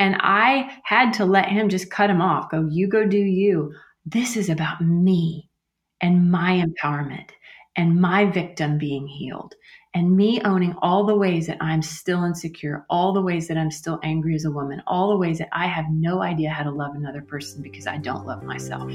[0.00, 3.74] And I had to let him just cut him off, go, you go do you.
[4.06, 5.50] This is about me
[6.00, 7.28] and my empowerment
[7.76, 9.54] and my victim being healed
[9.92, 13.70] and me owning all the ways that I'm still insecure, all the ways that I'm
[13.70, 16.70] still angry as a woman, all the ways that I have no idea how to
[16.70, 18.90] love another person because I don't love myself.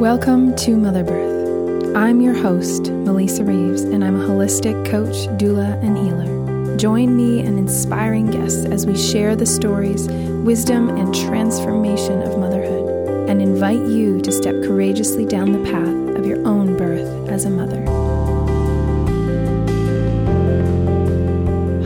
[0.00, 1.94] Welcome to Mother Birth.
[1.94, 6.35] I'm your host, Melissa Reeves, and I'm a holistic coach, doula, and healer.
[6.76, 13.30] Join me and inspiring guests as we share the stories, wisdom, and transformation of motherhood,
[13.30, 17.50] and invite you to step courageously down the path of your own birth as a
[17.50, 17.82] mother.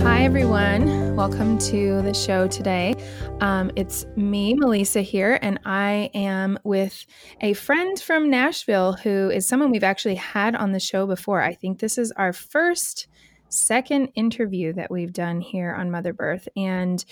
[0.03, 1.15] Hi, everyone.
[1.15, 2.97] Welcome to the show today.
[3.41, 7.07] Um, it's me, Melissa, here, and I am with
[7.41, 11.43] a friend from Nashville who is someone we've actually had on the show before.
[11.43, 13.07] I think this is our first
[13.51, 16.49] second interview that we've done here on Mother Birth.
[16.57, 17.05] And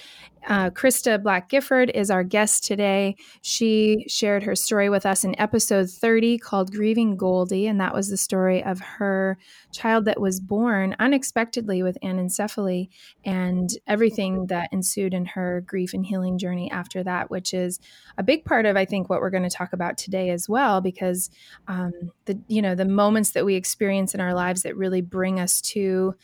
[0.46, 3.16] uh, Krista Black Gifford is our guest today.
[3.42, 7.66] She shared her story with us in episode 30 called Grieving Goldie.
[7.66, 9.38] And that was the story of her
[9.72, 12.88] child that was born unexpectedly with anencephaly
[13.24, 17.80] and everything that ensued in her grief and healing journey after that, which is
[18.16, 20.80] a big part of, I think, what we're going to talk about today as well,
[20.80, 21.30] because
[21.66, 21.92] um,
[22.24, 25.60] the, you know, the moments that we experience in our lives that really bring us
[25.60, 26.14] to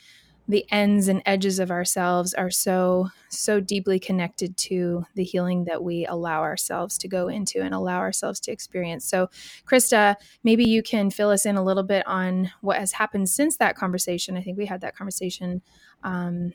[0.47, 5.83] the ends and edges of ourselves are so so deeply connected to the healing that
[5.83, 9.29] we allow ourselves to go into and allow ourselves to experience so
[9.67, 13.57] krista maybe you can fill us in a little bit on what has happened since
[13.57, 15.63] that conversation i think we had that conversation
[16.03, 16.53] um,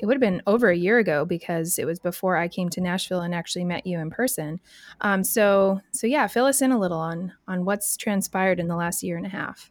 [0.00, 2.80] it would have been over a year ago because it was before I came to
[2.80, 4.60] Nashville and actually met you in person.
[5.00, 8.76] Um, so, so yeah, fill us in a little on on what's transpired in the
[8.76, 9.70] last year and a half.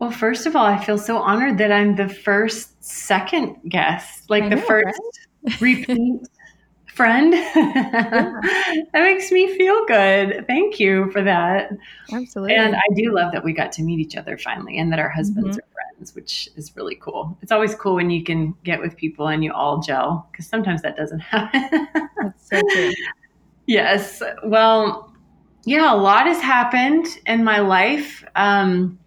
[0.00, 4.48] Well, first of all, I feel so honored that I'm the first second guest, like
[4.48, 4.98] the first
[5.42, 5.60] right?
[5.60, 6.22] repeat
[6.94, 7.34] friend.
[7.34, 8.40] Yeah.
[8.92, 10.46] that makes me feel good.
[10.46, 11.70] Thank you for that.
[12.12, 12.54] Absolutely.
[12.54, 15.10] And I do love that we got to meet each other finally and that our
[15.10, 15.58] husbands mm-hmm.
[15.58, 17.36] are friends, which is really cool.
[17.42, 20.80] It's always cool when you can get with people and you all gel because sometimes
[20.80, 21.88] that doesn't happen.
[22.22, 22.92] That's so true.
[23.66, 24.22] Yes.
[24.44, 25.12] Well,
[25.64, 28.24] yeah, a lot has happened in my life.
[28.34, 28.98] Um,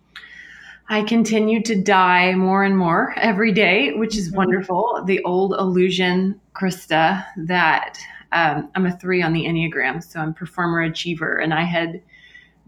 [0.89, 4.37] I continue to die more and more every day, which is mm-hmm.
[4.37, 5.03] wonderful.
[5.05, 7.97] The old illusion, Krista, that
[8.31, 12.01] um, I'm a three on the Enneagram, so I'm performer achiever, and I had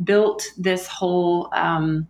[0.03, 2.07] built this whole um,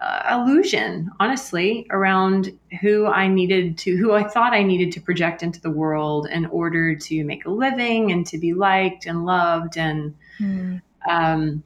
[0.00, 5.42] uh, illusion, honestly, around who I needed to, who I thought I needed to project
[5.42, 9.76] into the world in order to make a living and to be liked and loved
[9.76, 10.14] and.
[10.40, 10.82] Mm.
[11.08, 11.62] Um,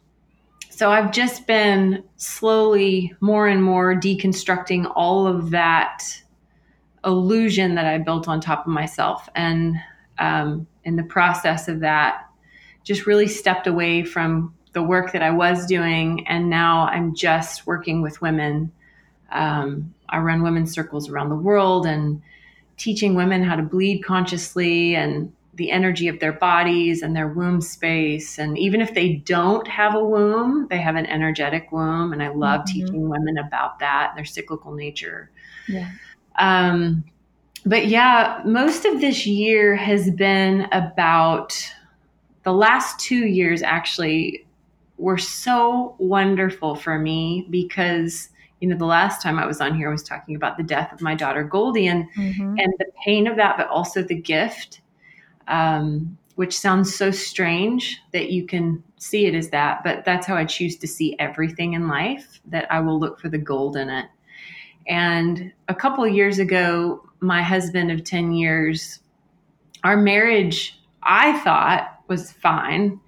[0.74, 6.02] so I've just been slowly more and more deconstructing all of that
[7.04, 9.28] illusion that I built on top of myself.
[9.34, 9.76] And
[10.18, 12.26] um, in the process of that,
[12.84, 16.26] just really stepped away from the work that I was doing.
[16.26, 18.72] And now I'm just working with women.
[19.30, 22.22] Um, I run women's circles around the world and
[22.78, 27.60] teaching women how to bleed consciously and the energy of their bodies and their womb
[27.60, 28.38] space.
[28.38, 32.12] And even if they don't have a womb, they have an energetic womb.
[32.12, 32.72] And I love mm-hmm.
[32.72, 35.30] teaching women about that, their cyclical nature.
[35.68, 35.90] Yeah.
[36.38, 37.04] Um,
[37.66, 41.54] but yeah, most of this year has been about
[42.44, 44.46] the last two years actually
[44.98, 48.30] were so wonderful for me because
[48.60, 50.92] you know the last time i was on here i was talking about the death
[50.92, 52.54] of my daughter goldie and mm-hmm.
[52.58, 54.80] and the pain of that but also the gift
[55.48, 60.36] um, which sounds so strange that you can see it as that, but that's how
[60.36, 63.90] I choose to see everything in life, that I will look for the gold in
[63.90, 64.06] it.
[64.86, 69.00] And a couple of years ago, my husband of 10 years,
[69.84, 73.00] our marriage, I thought was fine.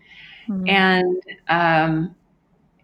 [0.49, 0.69] Mm-hmm.
[0.69, 2.15] And, um,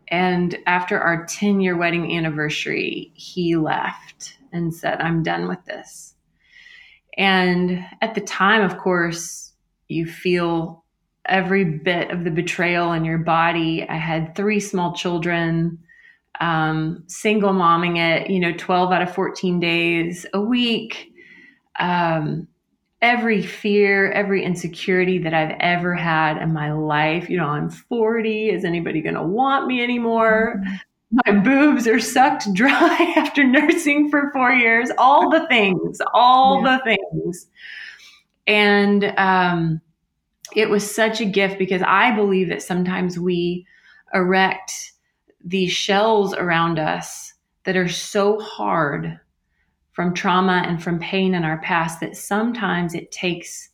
[0.08, 6.14] and after our 10 year wedding anniversary, he left and said, I'm done with this.
[7.16, 9.39] And at the time, of course,
[9.90, 10.84] you feel
[11.26, 13.86] every bit of the betrayal in your body.
[13.88, 15.78] I had three small children,
[16.40, 21.12] um, single momming it, you know, 12 out of 14 days a week.
[21.78, 22.48] Um,
[23.02, 27.30] every fear, every insecurity that I've ever had in my life.
[27.30, 28.50] You know, I'm 40.
[28.50, 30.62] Is anybody going to want me anymore?
[31.26, 36.78] My boobs are sucked dry after nursing for four years all the things all yeah.
[36.78, 37.48] the things
[38.46, 39.80] and um,
[40.54, 43.66] it was such a gift because i believe that sometimes we
[44.14, 44.92] erect
[45.44, 47.34] these shells around us
[47.64, 49.18] that are so hard
[49.92, 53.70] from trauma and from pain in our past that sometimes it takes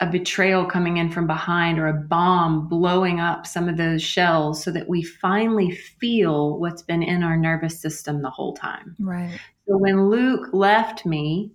[0.00, 4.62] a betrayal coming in from behind or a bomb blowing up some of those shells
[4.62, 8.96] so that we finally feel what's been in our nervous system the whole time.
[8.98, 9.38] Right.
[9.68, 11.52] So when Luke left me,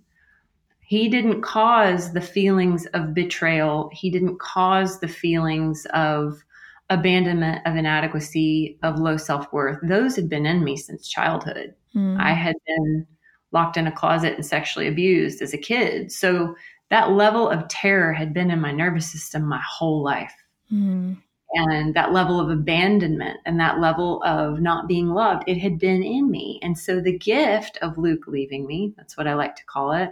[0.90, 3.90] he didn't cause the feelings of betrayal.
[3.92, 6.42] He didn't cause the feelings of
[6.88, 9.78] abandonment, of inadequacy, of low self worth.
[9.84, 11.76] Those had been in me since childhood.
[11.94, 12.20] Mm.
[12.20, 13.06] I had been
[13.52, 16.10] locked in a closet and sexually abused as a kid.
[16.10, 16.56] So
[16.88, 20.34] that level of terror had been in my nervous system my whole life.
[20.72, 21.18] Mm.
[21.52, 26.02] And that level of abandonment and that level of not being loved, it had been
[26.02, 26.58] in me.
[26.64, 30.10] And so the gift of Luke leaving me, that's what I like to call it,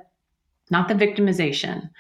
[0.71, 1.91] not the victimization,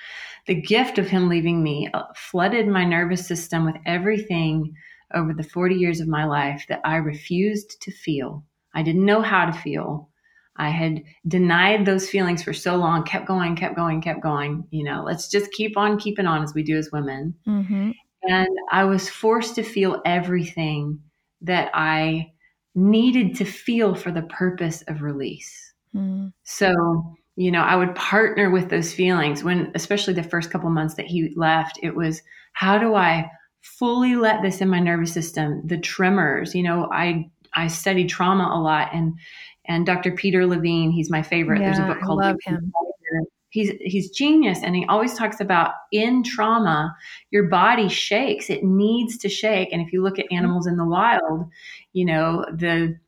[0.46, 4.74] the gift of him leaving me flooded my nervous system with everything
[5.14, 8.44] over the 40 years of my life that I refused to feel.
[8.74, 10.08] I didn't know how to feel.
[10.56, 14.66] I had denied those feelings for so long, kept going, kept going, kept going.
[14.70, 17.34] You know, let's just keep on keeping on as we do as women.
[17.46, 17.92] Mm-hmm.
[18.24, 21.00] And I was forced to feel everything
[21.42, 22.32] that I
[22.74, 25.72] needed to feel for the purpose of release.
[25.94, 26.32] Mm.
[26.42, 30.94] So, you know, I would partner with those feelings when, especially the first couple months
[30.94, 32.20] that he left, it was
[32.54, 33.30] how do I
[33.62, 35.62] fully let this in my nervous system?
[35.64, 39.16] The tremors, you know, I I studied trauma a lot and
[39.66, 40.10] and Dr.
[40.10, 41.60] Peter Levine, he's my favorite.
[41.60, 42.72] Yeah, There's a book called I love him.
[43.50, 46.92] He's he's genius and he always talks about in trauma
[47.30, 48.50] your body shakes.
[48.50, 50.38] It needs to shake and if you look at mm-hmm.
[50.38, 51.48] animals in the wild,
[51.92, 52.98] you know, the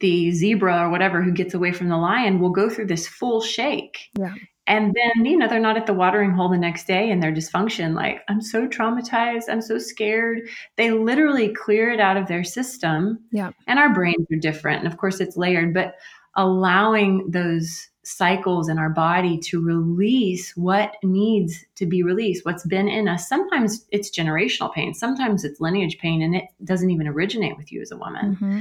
[0.00, 3.40] the zebra or whatever who gets away from the lion will go through this full
[3.40, 4.10] shake.
[4.18, 4.34] Yeah.
[4.66, 7.32] And then, you know, they're not at the watering hole the next day and their
[7.32, 10.48] dysfunction, like, I'm so traumatized, I'm so scared.
[10.76, 13.18] They literally clear it out of their system.
[13.30, 13.50] Yeah.
[13.66, 14.82] And our brains are different.
[14.82, 15.96] And of course, it's layered, but
[16.34, 22.88] allowing those cycles in our body to release what needs to be released, what's been
[22.88, 23.28] in us.
[23.28, 27.80] Sometimes it's generational pain, sometimes it's lineage pain, and it doesn't even originate with you
[27.80, 28.34] as a woman.
[28.34, 28.60] Mm-hmm.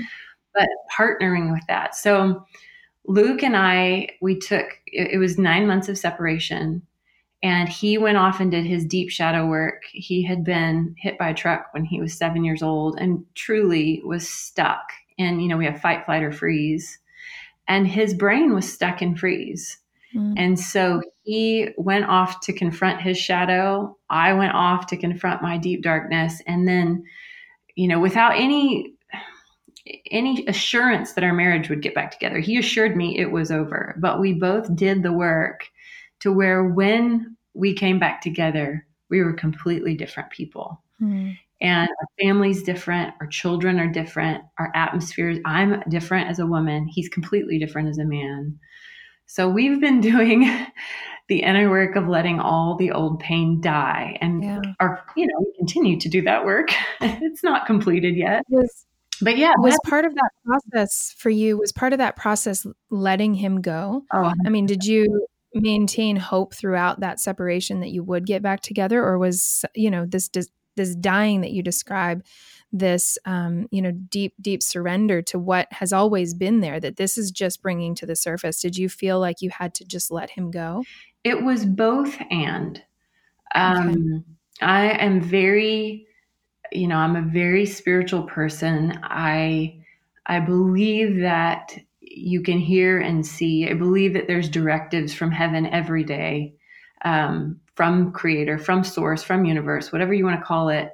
[0.54, 1.96] But partnering with that.
[1.96, 2.46] So,
[3.06, 6.82] Luke and I, we took, it, was nine months of separation.
[7.42, 9.84] And he went off and did his deep shadow work.
[9.92, 14.02] He had been hit by a truck when he was seven years old and truly
[14.06, 14.84] was stuck.
[15.20, 17.00] And, you know, we have fight, flight, or freeze.
[17.68, 19.78] And his brain was stuck in freeze.
[20.16, 20.36] Mm.
[20.38, 23.98] And so he went off to confront his shadow.
[24.10, 26.42] I went off to confront my deep darkness.
[26.48, 27.04] And then,
[27.76, 28.93] you know, without any
[30.12, 32.40] any assurance that our marriage would get back together.
[32.40, 35.68] He assured me it was over, but we both did the work
[36.22, 40.82] to where when we came back together, we were completely different people.
[41.02, 41.38] Mm.
[41.62, 45.40] And our family's different, our children are different, our atmospheres.
[45.46, 48.60] I'm different as a woman, he's completely different as a man.
[49.26, 50.50] So we've been doing
[51.30, 54.62] the inner work of letting all the old pain die and yeah.
[54.82, 56.68] our you know we continue to do that work
[57.02, 58.44] it's not completed yet
[59.24, 63.34] but yeah was part of that process for you was part of that process letting
[63.34, 64.04] him go?
[64.14, 68.62] Oh i mean did you maintain hope throughout that separation that you would get back
[68.62, 69.04] together?
[69.04, 70.30] Or was you know this
[70.76, 72.24] this dying that you describe
[72.72, 77.18] this um, you know deep deep surrender to what has always been there that this
[77.18, 78.62] is just bringing to the surface?
[78.62, 80.84] Did you feel like you had to just let him go?
[81.24, 82.82] It was both and.
[83.56, 84.66] Um, okay.
[84.66, 86.08] i am very
[86.76, 89.00] you know, I'm a very spiritual person.
[89.04, 89.80] I
[90.26, 93.70] I believe that you can hear and see.
[93.70, 96.54] I believe that there's directives from heaven every day,
[97.04, 100.92] um, from creator, from source, from universe, whatever you want to call it.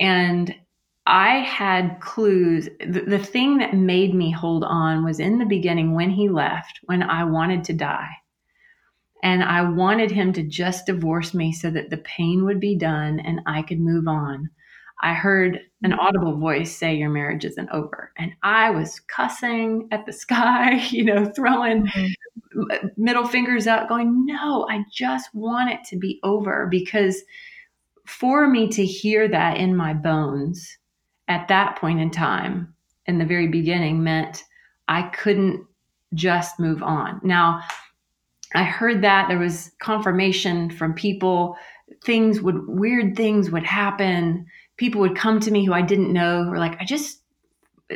[0.00, 0.54] And
[1.06, 2.68] I had clues.
[2.80, 6.80] The, the thing that made me hold on was in the beginning when he left,
[6.84, 8.10] when I wanted to die.
[9.22, 13.20] And I wanted him to just divorce me so that the pain would be done
[13.20, 14.50] and I could move on.
[15.04, 16.00] I heard an mm-hmm.
[16.00, 18.10] audible voice say, Your marriage isn't over.
[18.16, 22.86] And I was cussing at the sky, you know, throwing mm-hmm.
[22.96, 26.66] middle fingers up, going, No, I just want it to be over.
[26.70, 27.22] Because
[28.06, 30.78] for me to hear that in my bones
[31.28, 32.74] at that point in time,
[33.06, 34.42] in the very beginning, meant
[34.88, 35.66] I couldn't
[36.14, 37.20] just move on.
[37.22, 37.60] Now,
[38.54, 41.56] I heard that there was confirmation from people,
[42.04, 44.46] things would, weird things would happen
[44.76, 47.20] people would come to me who I didn't know, who were like, I just,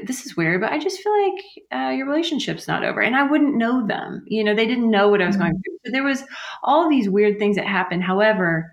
[0.04, 3.00] this is weird, but I just feel like uh, your relationship's not over.
[3.00, 4.25] And I wouldn't know them.
[4.26, 5.44] You know, they didn't know what I was mm-hmm.
[5.44, 5.78] going through.
[5.87, 6.25] So there was
[6.62, 8.04] all these weird things that happened.
[8.04, 8.73] However,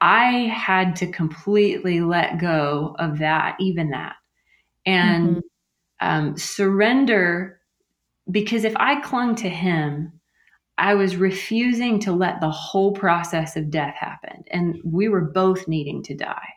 [0.00, 4.16] I had to completely let go of that, even that,
[4.84, 6.08] and mm-hmm.
[6.08, 7.60] um, surrender.
[8.30, 10.12] Because if I clung to him,
[10.78, 14.44] I was refusing to let the whole process of death happen.
[14.50, 16.48] And we were both needing to die.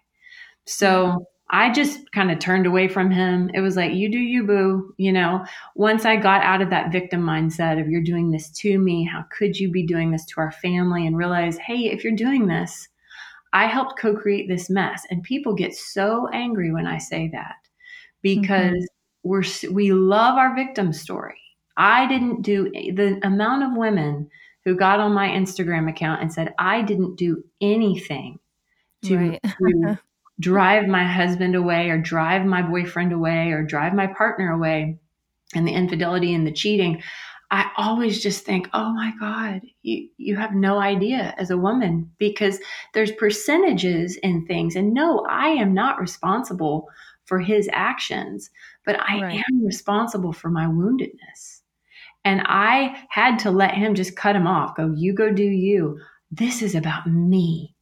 [0.69, 3.49] So I just kind of turned away from him.
[3.55, 4.93] It was like, you do you, boo.
[4.97, 5.43] You know,
[5.75, 9.25] once I got out of that victim mindset of you're doing this to me, how
[9.35, 11.07] could you be doing this to our family?
[11.07, 12.87] And realize, hey, if you're doing this,
[13.51, 15.07] I helped co create this mess.
[15.09, 17.55] And people get so angry when I say that
[18.21, 18.73] because
[19.25, 19.29] mm-hmm.
[19.29, 21.41] we're, we love our victim story.
[21.77, 24.29] I didn't do the amount of women
[24.65, 28.37] who got on my Instagram account and said, I didn't do anything
[29.05, 29.39] to, right.
[29.43, 29.99] to
[30.39, 34.97] drive my husband away or drive my boyfriend away or drive my partner away
[35.55, 37.01] and the infidelity and the cheating
[37.51, 42.09] i always just think oh my god you, you have no idea as a woman
[42.17, 42.59] because
[42.93, 44.75] there's percentages in things.
[44.75, 46.87] And no i am not responsible
[47.25, 48.49] for his actions
[48.85, 49.43] but i right.
[49.51, 51.61] am responsible for my woundedness.
[52.23, 55.99] And i had to let him just cut him off go you go do you.
[56.31, 57.75] This is about me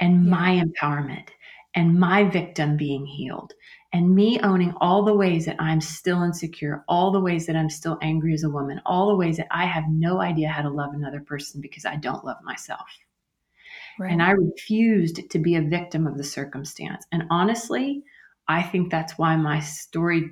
[0.00, 1.28] and my empowerment
[1.74, 3.52] and my victim being healed
[3.92, 7.70] and me owning all the ways that I'm still insecure, all the ways that I'm
[7.70, 10.70] still angry as a woman, all the ways that I have no idea how to
[10.70, 12.86] love another person because I don't love myself.
[13.98, 14.10] Right.
[14.10, 17.04] And I refused to be a victim of the circumstance.
[17.12, 18.02] And honestly,
[18.48, 20.30] I think that's why my story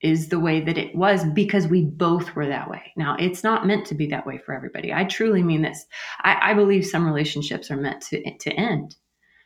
[0.00, 2.92] is the way that it was because we both were that way.
[2.96, 4.92] Now, it's not meant to be that way for everybody.
[4.92, 5.86] I truly mean this.
[6.22, 8.96] I, I believe some relationships are meant to, to end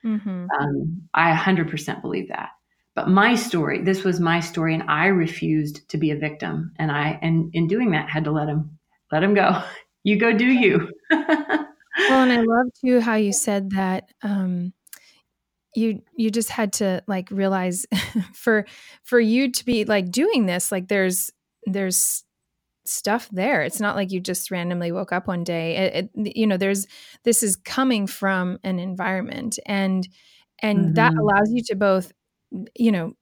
[0.07, 0.47] Mm-hmm.
[0.59, 2.51] Um, I 100% believe that.
[2.95, 6.73] But my story, this was my story, and I refused to be a victim.
[6.79, 8.79] And I, and in doing that, had to let him,
[9.13, 9.63] let him go.
[10.05, 10.89] You go do you.
[11.11, 11.67] well,
[11.99, 14.09] and I love too how you said that.
[14.23, 14.73] Um,
[15.75, 17.87] you you just had to like realize
[18.33, 18.67] for
[19.03, 21.33] for you to be like doing this like there's
[21.65, 22.23] there's
[22.89, 23.63] stuff there.
[23.63, 25.77] It's not like you just randomly woke up one day.
[25.77, 26.87] It, it, you know, there's
[27.25, 30.07] this is coming from an environment, and
[30.61, 30.95] and mm-hmm.
[30.95, 32.13] that allows you to both,
[32.75, 33.13] you know,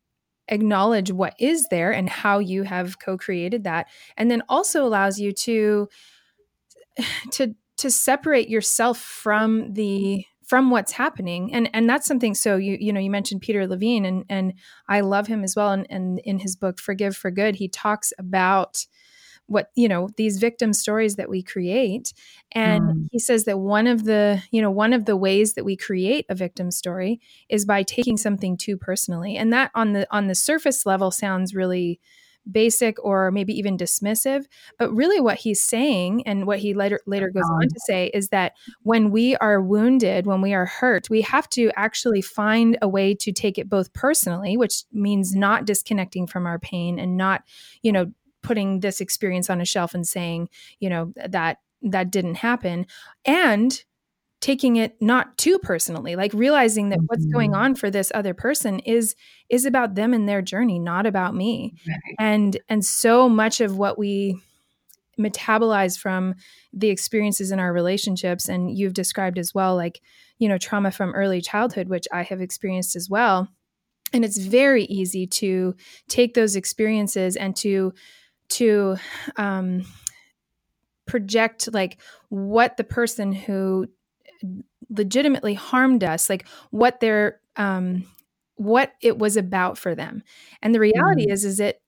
[0.48, 5.32] acknowledge what is there and how you have co-created that, and then also allows you
[5.32, 5.88] to
[7.32, 12.76] to to separate yourself from the from what's happening and and that's something so you
[12.78, 14.52] you know you mentioned peter levine and and
[14.88, 18.12] i love him as well and, and in his book forgive for good he talks
[18.18, 18.84] about
[19.46, 22.12] what you know these victim stories that we create.
[22.52, 23.08] And mm.
[23.12, 26.26] he says that one of the you know one of the ways that we create
[26.28, 29.36] a victim story is by taking something too personally.
[29.36, 32.00] And that on the on the surface level sounds really
[32.50, 34.44] basic or maybe even dismissive.
[34.78, 38.28] But really what he's saying and what he later later goes on to say is
[38.28, 42.88] that when we are wounded when we are hurt we have to actually find a
[42.88, 47.42] way to take it both personally which means not disconnecting from our pain and not
[47.82, 48.12] you know
[48.44, 50.48] putting this experience on a shelf and saying,
[50.78, 52.86] you know, that that didn't happen
[53.24, 53.84] and
[54.40, 57.62] taking it not too personally like realizing that what's going mm-hmm.
[57.62, 59.14] on for this other person is
[59.48, 62.14] is about them and their journey not about me right.
[62.18, 64.38] and and so much of what we
[65.18, 66.34] metabolize from
[66.72, 70.02] the experiences in our relationships and you've described as well like
[70.38, 73.48] you know trauma from early childhood which i have experienced as well
[74.12, 75.74] and it's very easy to
[76.08, 77.94] take those experiences and to
[78.54, 78.96] to
[79.36, 79.84] um,
[81.06, 83.86] project like what the person who
[84.90, 88.04] legitimately harmed us like what their um
[88.56, 90.22] what it was about for them.
[90.62, 91.32] And the reality mm.
[91.32, 91.80] is is it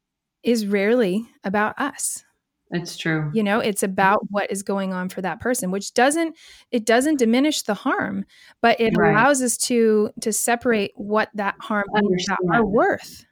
[0.42, 2.24] is rarely about us.
[2.72, 3.30] It's true.
[3.32, 6.36] You know it's about what is going on for that person which doesn't
[6.70, 8.24] it doesn't diminish the harm
[8.60, 9.12] but it right.
[9.12, 13.24] allows us to to separate what that harm is our worth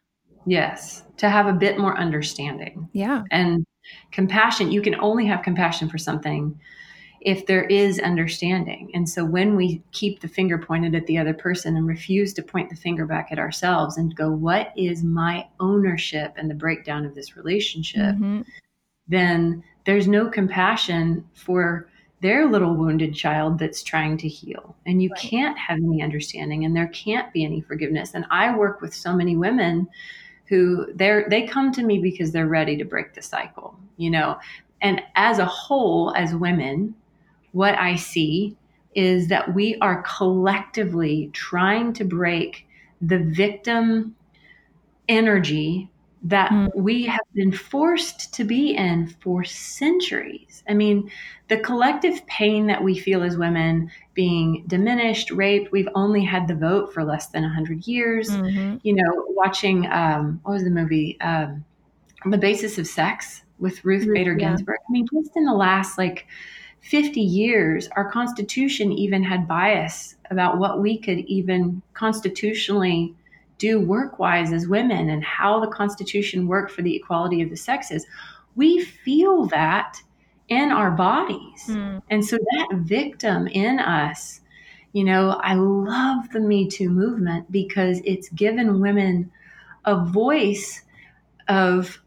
[0.47, 2.89] Yes, to have a bit more understanding.
[2.93, 3.23] Yeah.
[3.31, 3.67] And
[4.13, 6.59] compassion, you can only have compassion for something
[7.25, 8.91] if there is understanding.
[8.93, 12.43] And so when we keep the finger pointed at the other person and refuse to
[12.43, 17.07] point the finger back at ourselves and go, what is my ownership and the breakdown
[17.07, 18.15] of this relationship?
[18.17, 18.43] Mm-hmm.
[19.09, 21.89] Then there's no compassion for
[22.21, 24.77] their little wounded child that's trying to heal.
[24.87, 25.21] And you right.
[25.21, 28.13] can't have any understanding and there can't be any forgiveness.
[28.15, 29.89] And I work with so many women
[30.47, 34.39] who they're they come to me because they're ready to break the cycle you know?
[34.81, 36.95] And as a whole as women
[37.53, 38.57] what i see
[38.95, 42.67] is that we are collectively trying to break
[43.01, 44.15] the victim
[45.09, 45.89] energy
[46.25, 46.75] that mm.
[46.75, 50.65] we have been forced to be in for centuries.
[50.67, 51.11] I mean,
[51.49, 56.55] the collective pain that we feel as women being diminished, raped, we've only had the
[56.55, 58.31] vote for less than 100 years.
[58.31, 58.79] Mm-hmm.
[58.83, 61.21] You know, watching, um, what was the movie?
[61.21, 61.65] Um,
[62.25, 64.79] the Basis of Sex with Ruth Bader Ginsburg.
[64.89, 66.27] I mean, just in the last like
[66.81, 73.15] 50 years, our Constitution even had bias about what we could even constitutionally
[73.59, 77.57] do work wise as women and how the Constitution worked for the equality of the
[77.57, 78.07] sexes.
[78.57, 79.97] We feel that
[80.49, 81.65] in our bodies.
[81.67, 82.03] Mm.
[82.11, 84.41] And so that victim in us,
[84.93, 89.31] you know, I love the Me Too movement because it's given women
[89.85, 90.83] a voice
[91.49, 92.01] of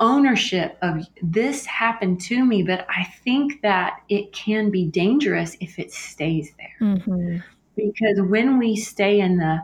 [0.00, 5.78] ownership of this happened to me, but I think that it can be dangerous if
[5.78, 6.88] it stays there.
[6.88, 7.38] Mm-hmm.
[7.76, 9.60] Because when we stay in the,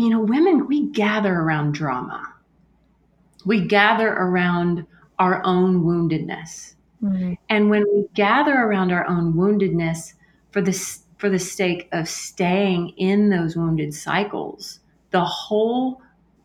[0.00, 2.34] you know, women, we gather around drama,
[3.44, 4.86] we gather around
[5.18, 6.74] our own woundedness.
[7.02, 7.34] Mm-hmm.
[7.48, 10.14] And when we gather around our own woundedness
[10.50, 10.72] for the,
[11.18, 14.80] for the sake of staying in those wounded cycles,
[15.10, 16.02] the whole,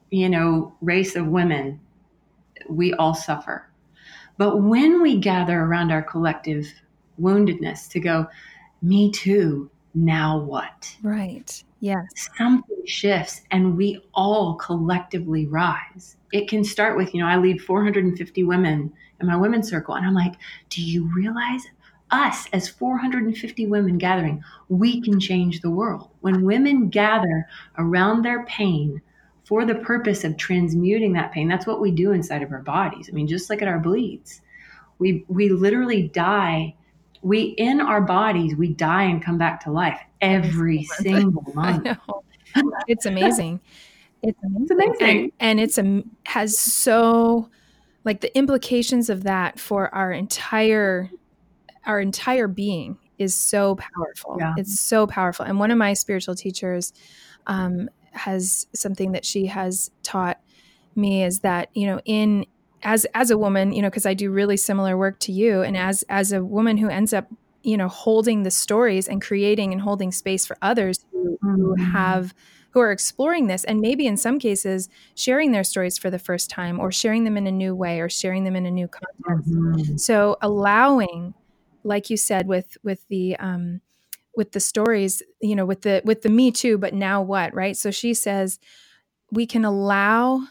[0.10, 1.80] you know, race of women
[2.70, 3.70] we all suffer.
[4.38, 6.68] But when we gather around our collective
[7.20, 8.28] woundedness to go,
[8.82, 10.96] me too, now what?
[11.02, 11.64] Right.
[11.80, 12.06] Yes.
[12.38, 16.18] Something shifts and we all collectively rise.
[16.32, 19.96] It can start with, you know, I lead 450 women in my women's circle.
[19.96, 20.34] And I'm like,
[20.70, 21.62] do you realize
[22.12, 26.10] us as 450 women gathering, we can change the world.
[26.22, 29.02] When women gather around their pain,
[29.46, 31.48] for the purpose of transmuting that pain.
[31.48, 33.10] That's what we do inside of our bodies.
[33.10, 34.42] I mean, just look at our bleeds.
[34.98, 36.76] We we literally die.
[37.22, 41.88] We in our bodies, we die and come back to life every single month.
[42.88, 43.60] It's amazing.
[44.24, 44.62] It's amazing.
[44.62, 45.02] It's amazing.
[45.02, 47.50] And, and it's a has so
[48.06, 51.10] like the implications of that for our entire
[51.86, 54.38] our entire being is so powerful.
[54.40, 54.54] Yeah.
[54.58, 55.46] It's so powerful.
[55.46, 56.94] And one of my spiritual teachers
[57.46, 60.40] um, has something that she has taught
[60.96, 62.46] me is that you know in
[62.84, 65.76] as as a woman you know because i do really similar work to you and
[65.76, 67.28] as as a woman who ends up
[67.66, 71.84] you know holding the stories and creating and holding space for others who, who mm-hmm.
[71.92, 72.34] have
[72.70, 76.50] who are exploring this and maybe in some cases sharing their stories for the first
[76.50, 79.52] time or sharing them in a new way or sharing them in a new context
[79.52, 79.98] mm-hmm.
[79.98, 81.34] so allowing
[81.84, 83.82] like you said with with the um
[84.36, 87.78] with the stories you know with the with the me too but now what right
[87.78, 88.60] so she says
[89.32, 90.46] we can allow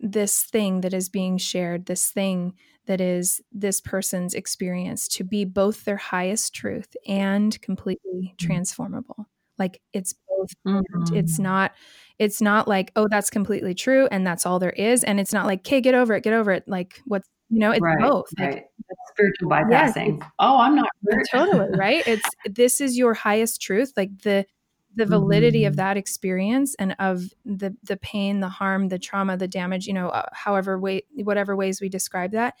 [0.00, 2.54] this thing that is being shared this thing
[2.86, 8.46] that is this person's experience to be both their highest truth and completely mm-hmm.
[8.46, 9.26] transformable
[9.58, 11.14] like it's both mm-hmm.
[11.14, 11.72] it's not
[12.18, 15.46] it's not like oh that's completely true and that's all there is and it's not
[15.46, 18.26] like okay get over it get over it like what's you know it's right, both
[18.38, 18.54] right.
[18.54, 18.70] like
[19.10, 20.18] spiritual bypassing.
[20.18, 21.26] Yes, oh, I'm not hurt.
[21.30, 22.06] totally right.
[22.06, 23.92] It's this is your highest truth.
[23.96, 24.46] Like the
[24.94, 29.48] the validity of that experience and of the the pain, the harm, the trauma, the
[29.48, 29.86] damage.
[29.86, 32.54] You know, uh, however way, whatever ways we describe that,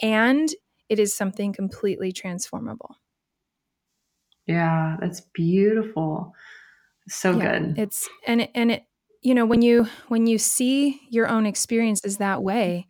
[0.00, 0.48] and
[0.88, 2.96] it is something completely transformable.
[4.46, 6.34] Yeah, that's beautiful.
[7.08, 7.78] So yeah, good.
[7.78, 8.86] It's and and it
[9.22, 12.86] you know when you when you see your own experiences that way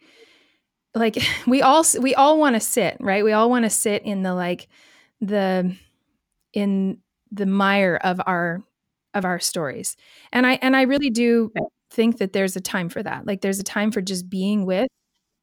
[0.95, 4.23] like we all we all want to sit right we all want to sit in
[4.23, 4.69] the like
[5.21, 5.75] the
[6.53, 6.99] in
[7.33, 8.63] the mire of our
[9.17, 9.97] of our stories.
[10.33, 11.51] And i and i really do
[11.91, 13.27] think that there's a time for that.
[13.27, 14.89] Like there's a time for just being with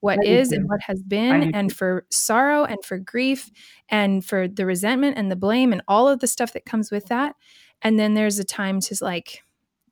[0.01, 3.49] what is and what has been and for sorrow and for grief
[3.87, 7.05] and for the resentment and the blame and all of the stuff that comes with
[7.07, 7.35] that.
[7.81, 9.43] And then there's a time to like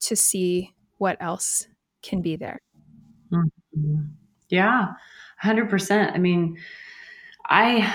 [0.01, 1.67] to see what else
[2.03, 2.59] can be there.
[3.31, 4.01] Mm-hmm.
[4.49, 4.87] yeah
[5.43, 6.13] 100%.
[6.13, 6.57] I mean,
[7.49, 7.93] I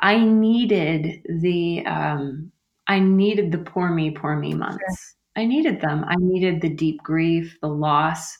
[0.00, 2.50] I needed the um
[2.92, 5.16] I needed the poor me, poor me months.
[5.34, 6.04] I needed them.
[6.06, 8.36] I needed the deep grief, the loss,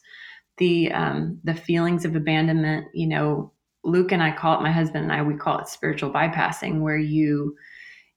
[0.59, 3.51] the um the feelings of abandonment, you know,
[3.83, 6.99] Luke and I call it my husband and I we call it spiritual bypassing where
[6.99, 7.57] you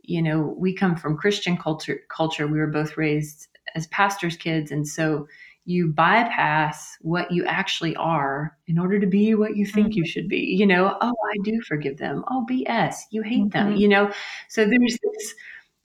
[0.02, 2.48] you know, we come from Christian culture culture.
[2.48, 5.28] We were both raised as pastors' kids and so
[5.64, 10.00] you bypass what you actually are in order to be what you think mm-hmm.
[10.00, 10.42] you should be.
[10.60, 12.26] You know, oh, I do forgive them.
[12.30, 13.70] Oh, BS, you hate mm-hmm.
[13.70, 13.76] them.
[13.78, 14.12] You know,
[14.50, 15.34] so there's this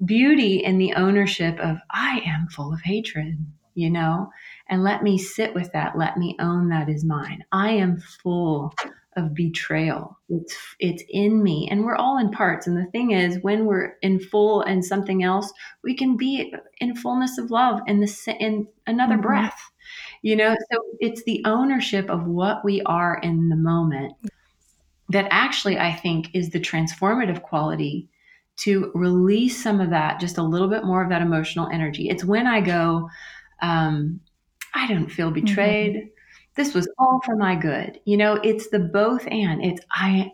[0.05, 3.39] beauty in the ownership of I am full of hatred,
[3.75, 4.31] you know,
[4.69, 5.97] and let me sit with that.
[5.97, 7.45] Let me own that is mine.
[7.53, 8.75] I am full
[9.17, 10.19] of betrayal.
[10.29, 12.67] It's it's in me, and we're all in parts.
[12.67, 16.95] And the thing is, when we're in full and something else, we can be in
[16.95, 19.23] fullness of love in the in another mm-hmm.
[19.23, 19.61] breath.
[20.23, 24.13] You know, so it's the ownership of what we are in the moment
[25.09, 28.09] that actually I think is the transformative quality
[28.61, 32.09] to release some of that, just a little bit more of that emotional energy.
[32.09, 33.09] It's when I go,
[33.63, 34.21] um,
[34.75, 35.45] I don't feel mm-hmm.
[35.45, 35.97] betrayed.
[35.97, 36.07] Mm-hmm
[36.61, 38.01] this was all for my good.
[38.05, 40.31] You know, it's the both and it's I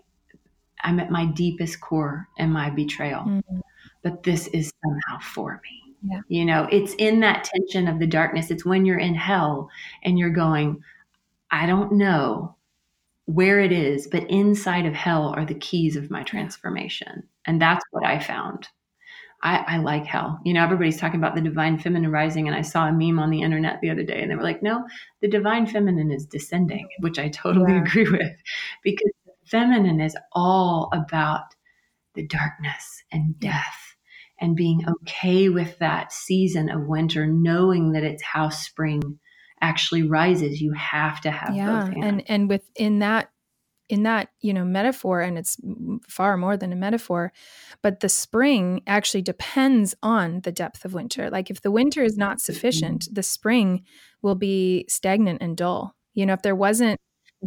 [0.83, 3.23] I'm at my deepest core in my betrayal.
[3.23, 3.61] Mm-hmm.
[4.03, 5.95] But this is somehow for me.
[6.03, 6.21] Yeah.
[6.29, 8.51] You know, it's in that tension of the darkness.
[8.51, 9.71] It's when you're in hell
[10.03, 10.83] and you're going,
[11.51, 12.56] I don't know
[13.27, 17.25] where it is, but inside of hell are the keys of my transformation.
[17.45, 18.69] And that's what I found.
[19.43, 20.41] I, I, like hell.
[20.45, 23.31] You know, everybody's talking about the divine feminine rising, and I saw a meme on
[23.31, 24.85] the internet the other day, and they were like, no,
[25.21, 27.83] the divine feminine is descending, which I totally yeah.
[27.83, 28.37] agree with
[28.83, 29.13] because
[29.45, 31.55] feminine is all about
[32.15, 33.95] the darkness and death
[34.41, 39.19] and being okay with that season of winter, knowing that it's how spring
[39.61, 40.61] actually rises.
[40.61, 43.31] You have to have yeah, and and within that
[43.89, 45.57] in that you know metaphor and it's
[46.09, 47.33] far more than a metaphor
[47.83, 52.17] but the spring actually depends on the depth of winter like if the winter is
[52.17, 53.15] not sufficient mm-hmm.
[53.15, 53.85] the spring
[54.23, 56.99] will be stagnant and dull you know if there wasn't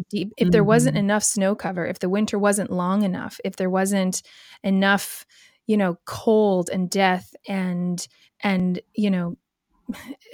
[0.08, 1.04] deep if there wasn't mm-hmm.
[1.04, 4.22] enough snow cover if the winter wasn't long enough if there wasn't
[4.62, 5.26] enough
[5.66, 8.08] you know cold and death and
[8.42, 9.36] and you know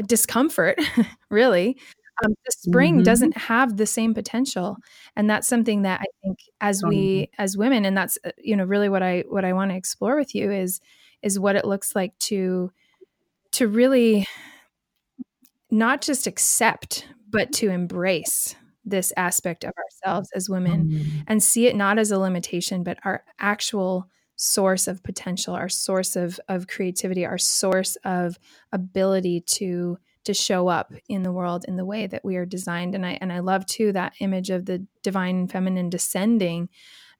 [0.07, 0.79] discomfort
[1.31, 1.77] really
[2.25, 3.03] um, the spring mm-hmm.
[3.03, 4.77] doesn't have the same potential
[5.16, 8.64] and that's something that i think as we as women and that's uh, you know
[8.64, 10.81] really what i what i want to explore with you is
[11.23, 12.71] is what it looks like to
[13.53, 14.27] to really
[15.71, 21.19] not just accept but to embrace this aspect of ourselves as women mm-hmm.
[21.27, 26.14] and see it not as a limitation but our actual source of potential our source
[26.14, 28.38] of of creativity our source of
[28.72, 32.94] ability to to show up in the world in the way that we are designed.
[32.94, 36.68] And i and i love too that image of the divine feminine descending.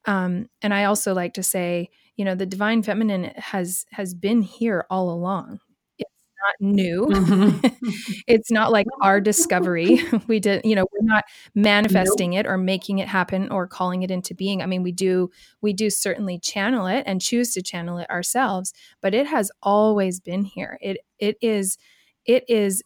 [0.05, 4.43] Um, and i also like to say you know the divine feminine has has been
[4.43, 5.61] here all along
[6.47, 7.67] not new mm-hmm.
[8.27, 12.41] it's not like our discovery we did you know we're not manifesting nope.
[12.41, 15.31] it or making it happen or calling it into being i mean we do
[15.61, 20.21] we do certainly channel it and choose to channel it ourselves but it has always
[20.21, 21.79] been here it it is
[22.25, 22.83] it is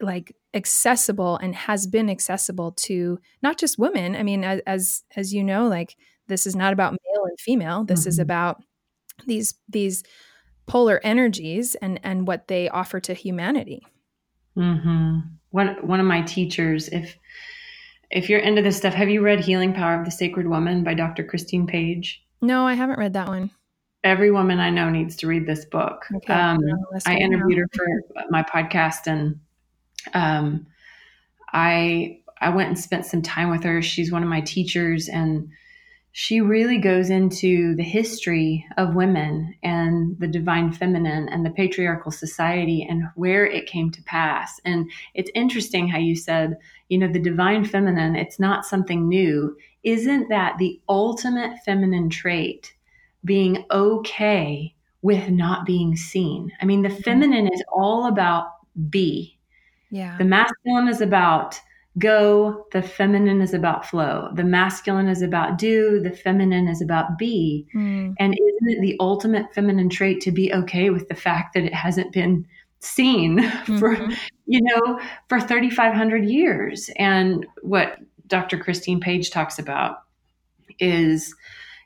[0.00, 4.14] like accessible and has been accessible to not just women.
[4.14, 5.96] I mean, as as you know, like
[6.28, 7.84] this is not about male and female.
[7.84, 8.08] This mm-hmm.
[8.10, 8.62] is about
[9.26, 10.02] these these
[10.66, 13.86] polar energies and and what they offer to humanity.
[14.56, 15.20] Mm-hmm.
[15.50, 17.16] One one of my teachers, if
[18.10, 20.94] if you're into this stuff, have you read Healing Power of the Sacred Woman by
[20.94, 21.24] Dr.
[21.24, 22.22] Christine Page?
[22.40, 23.50] No, I haven't read that one
[24.04, 26.06] every woman I know needs to read this book.
[26.16, 26.60] Okay, um,
[27.06, 27.86] I interviewed her for
[28.30, 29.40] my podcast, and
[30.14, 30.66] um,
[31.52, 33.82] I I went and spent some time with her.
[33.82, 35.48] She's one of my teachers, and
[36.12, 42.12] she really goes into the history of women and the divine feminine and the patriarchal
[42.12, 44.60] society and where it came to pass.
[44.64, 49.56] And it's interesting how you said, you know, the divine feminine, it's not something new.
[49.82, 52.74] Isn't that the ultimate feminine trait?
[53.24, 56.52] Being okay with not being seen.
[56.60, 57.02] I mean, the mm-hmm.
[57.02, 58.48] feminine is all about
[58.90, 59.38] be
[59.92, 60.16] yeah.
[60.16, 61.60] The masculine is about
[61.98, 64.30] go, the feminine is about flow.
[64.34, 67.66] The masculine is about do, the feminine is about be.
[67.74, 68.14] Mm.
[68.18, 71.74] And isn't it the ultimate feminine trait to be okay with the fact that it
[71.74, 72.46] hasn't been
[72.82, 73.78] seen mm-hmm.
[73.78, 73.96] for
[74.46, 80.02] you know for 3500 years and what dr christine page talks about
[80.80, 81.34] is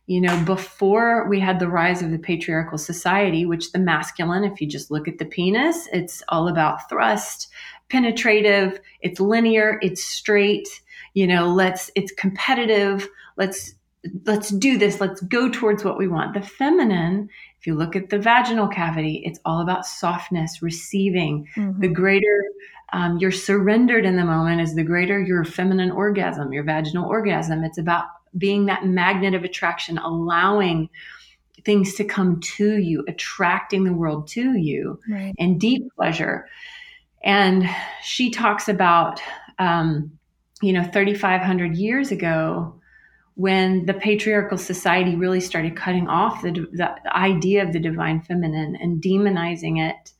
[0.07, 4.61] you know before we had the rise of the patriarchal society which the masculine if
[4.61, 7.49] you just look at the penis it's all about thrust
[7.89, 10.69] penetrative, it's linear, it's straight,
[11.15, 13.75] you know, let's it's competitive, let's
[14.25, 16.35] let's do this, let's go towards what we want.
[16.35, 21.49] The feminine, if you look at the vaginal cavity, it's all about softness, receiving.
[21.57, 21.81] Mm-hmm.
[21.81, 22.43] The greater
[22.93, 27.65] um, you're surrendered in the moment is the greater your feminine orgasm, your vaginal orgasm.
[27.65, 28.07] It's about
[28.39, 30.89] being that magnet of attraction, allowing
[31.65, 35.35] things to come to you, attracting the world to you, right.
[35.39, 36.49] and deep pleasure.
[37.27, 37.69] And
[38.03, 39.21] she talks about,
[39.59, 40.13] um,
[40.63, 42.81] you know, 3,500 years ago,
[43.35, 48.77] when the patriarchal society really started cutting off the, the idea of the divine feminine
[48.77, 50.13] and demonizing it,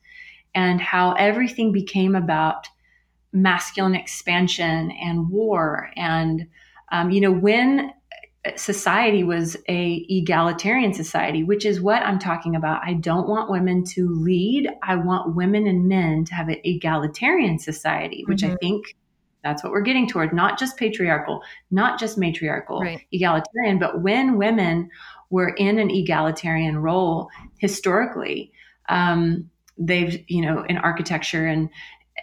[0.53, 2.67] and how everything became about
[3.31, 5.89] masculine expansion and war.
[5.95, 6.47] And,
[6.91, 7.93] um, you know, when
[8.55, 13.83] society was a egalitarian society which is what i'm talking about i don't want women
[13.83, 18.53] to lead i want women and men to have an egalitarian society which mm-hmm.
[18.53, 18.95] i think
[19.43, 23.05] that's what we're getting toward not just patriarchal not just matriarchal right.
[23.11, 24.89] egalitarian but when women
[25.29, 27.29] were in an egalitarian role
[27.59, 28.51] historically
[28.89, 31.69] um, they've you know in architecture and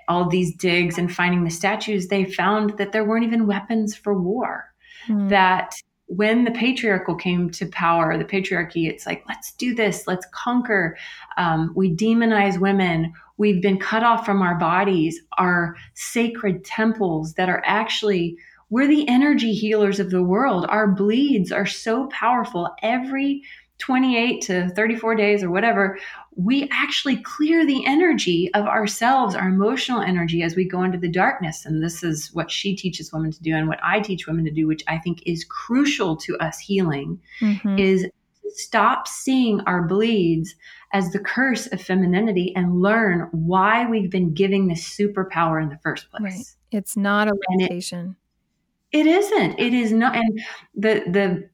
[0.08, 4.20] all these digs and finding the statues they found that there weren't even weapons for
[4.20, 4.72] war
[5.08, 5.28] mm.
[5.28, 5.74] that
[6.06, 10.96] when the patriarchal came to power, the patriarchy, it's like, let's do this, let's conquer.
[11.36, 13.12] Um, we demonize women.
[13.36, 18.36] We've been cut off from our bodies, our sacred temples that are actually,
[18.70, 20.66] we're the energy healers of the world.
[20.68, 22.68] Our bleeds are so powerful.
[22.82, 23.42] Every
[23.78, 25.98] 28 to 34 days or whatever,
[26.36, 31.08] we actually clear the energy of ourselves, our emotional energy as we go into the
[31.08, 31.64] darkness.
[31.64, 34.50] And this is what she teaches women to do and what I teach women to
[34.50, 37.78] do, which I think is crucial to us healing, mm-hmm.
[37.78, 38.06] is
[38.48, 40.54] stop seeing our bleeds
[40.92, 45.78] as the curse of femininity and learn why we've been giving this superpower in the
[45.78, 46.22] first place.
[46.22, 46.44] Right.
[46.70, 48.16] It's not a limitation.
[48.92, 49.58] It, it isn't.
[49.58, 50.16] It is not.
[50.16, 50.40] And
[50.74, 51.48] the the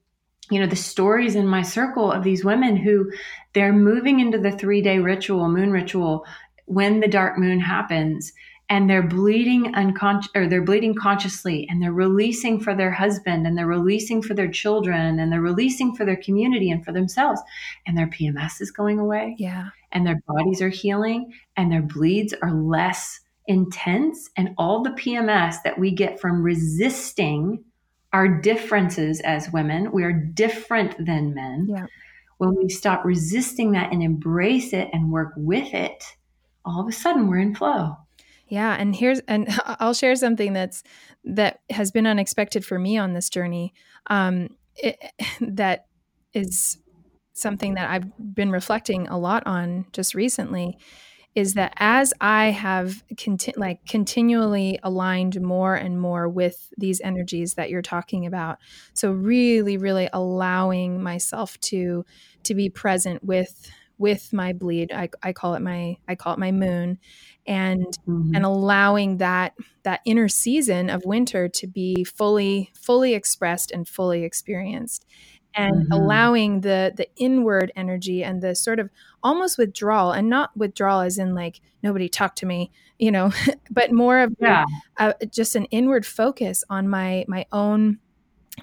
[0.51, 3.11] you know the stories in my circle of these women who
[3.53, 6.27] they're moving into the three day ritual moon ritual
[6.67, 8.33] when the dark moon happens
[8.71, 13.59] and they're bleeding unconscious or they're bleeding consciously and they're releasing for their husband and
[13.59, 17.41] they're releasing for their children and they're releasing for their community and for themselves
[17.87, 19.35] and their pms is going away.
[19.39, 19.71] Yeah.
[19.93, 25.57] And their bodies are healing and their bleeds are less intense and all the pms
[25.65, 27.65] that we get from resisting
[28.13, 29.93] our differences as women.
[29.93, 31.67] We are different than men.
[31.69, 31.87] Yeah.
[32.39, 36.05] When we stop resisting that and embrace it and work with it,
[36.65, 37.97] all of a sudden we're in flow.
[38.49, 40.83] Yeah, and here's and I'll share something that's
[41.25, 43.73] that has been unexpected for me on this journey.
[44.09, 44.99] Um, it,
[45.41, 45.87] that
[46.35, 46.79] is
[47.33, 50.79] something that I've been reflecting a lot on just recently
[51.35, 57.55] is that as I have conti- like continually aligned more and more with these energies
[57.55, 58.59] that you're talking about,
[58.95, 62.05] so really, really allowing myself to
[62.45, 64.91] to be present with with my bleed.
[64.93, 66.99] I, I call it my I call it my moon,
[67.47, 68.35] and mm-hmm.
[68.35, 74.25] and allowing that that inner season of winter to be fully fully expressed and fully
[74.25, 75.07] experienced
[75.55, 75.93] and mm-hmm.
[75.93, 78.91] allowing the the inward energy and the sort of
[79.23, 83.33] almost withdrawal and not withdrawal as in like nobody talk to me you know
[83.71, 84.65] but more of yeah.
[84.99, 87.99] uh, just an inward focus on my my own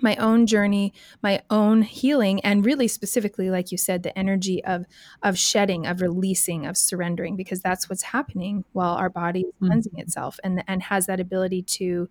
[0.02, 4.86] my own journey my own healing and really specifically like you said the energy of
[5.23, 9.67] of shedding of releasing of surrendering because that's what's happening while our body is mm-hmm.
[9.67, 12.10] cleansing itself and and has that ability to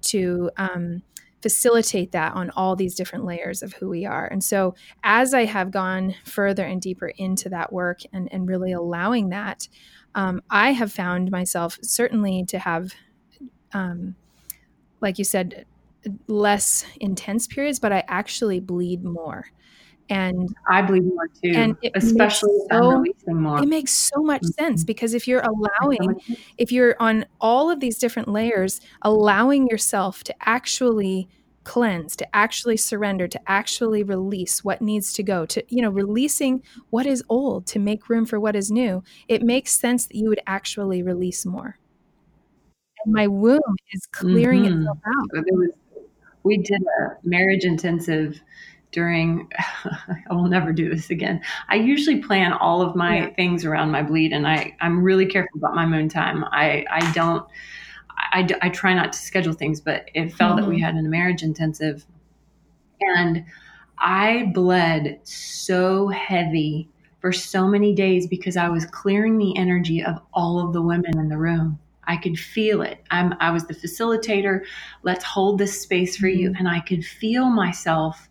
[0.00, 1.02] to um
[1.42, 4.26] facilitate that on all these different layers of who we are.
[4.26, 4.74] And so,
[5.04, 9.68] as I have gone further and deeper into that work and, and really allowing that,
[10.14, 12.92] um, I have found myself certainly to have,
[13.72, 14.16] um,
[15.00, 15.64] like you said,
[16.26, 19.46] less intense periods, but I actually bleed more
[20.10, 23.62] and I bleed more too, and especially so, releasing more.
[23.62, 24.64] It makes so much mm-hmm.
[24.64, 26.20] sense because if you're allowing,
[26.56, 31.28] if you're on all of these different layers, allowing yourself to actually
[31.64, 36.62] cleanse, to actually surrender, to actually release what needs to go, to you know, releasing
[36.88, 40.30] what is old to make room for what is new, it makes sense that you
[40.30, 41.78] would actually release more.
[43.04, 43.60] And my womb
[43.92, 44.78] is clearing mm-hmm.
[44.78, 45.44] itself out.
[45.52, 45.70] Was,
[46.42, 48.40] we did a marriage intensive
[48.92, 49.48] during
[49.84, 51.40] I will never do this again.
[51.68, 53.30] I usually plan all of my yeah.
[53.30, 56.44] things around my bleed and I I'm really careful about my moon time.
[56.44, 57.46] I I don't
[58.32, 60.62] I, I try not to schedule things, but it felt mm-hmm.
[60.62, 60.96] that we mm-hmm.
[60.96, 62.04] had a marriage intensive
[63.00, 63.44] and
[64.00, 66.88] I bled so heavy
[67.20, 71.18] for so many days because I was clearing the energy of all of the women
[71.18, 71.78] in the room.
[72.04, 73.04] I could feel it.
[73.10, 74.62] I'm I was the facilitator.
[75.02, 76.58] Let's hold this space for you mm-hmm.
[76.58, 78.28] and I could feel myself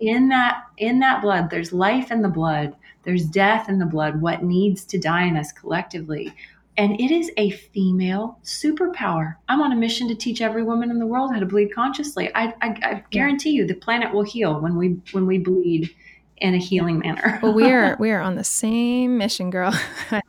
[0.00, 2.74] in that in that blood there's life in the blood
[3.08, 6.34] there's death in the blood what needs to die in us collectively.
[6.76, 9.36] And it is a female superpower.
[9.48, 12.30] I'm on a mission to teach every woman in the world how to bleed consciously.
[12.34, 15.88] I, I, I guarantee you the planet will heal when we when we bleed
[16.36, 17.40] in a healing manner.
[17.42, 19.72] Well we are we are on the same mission girl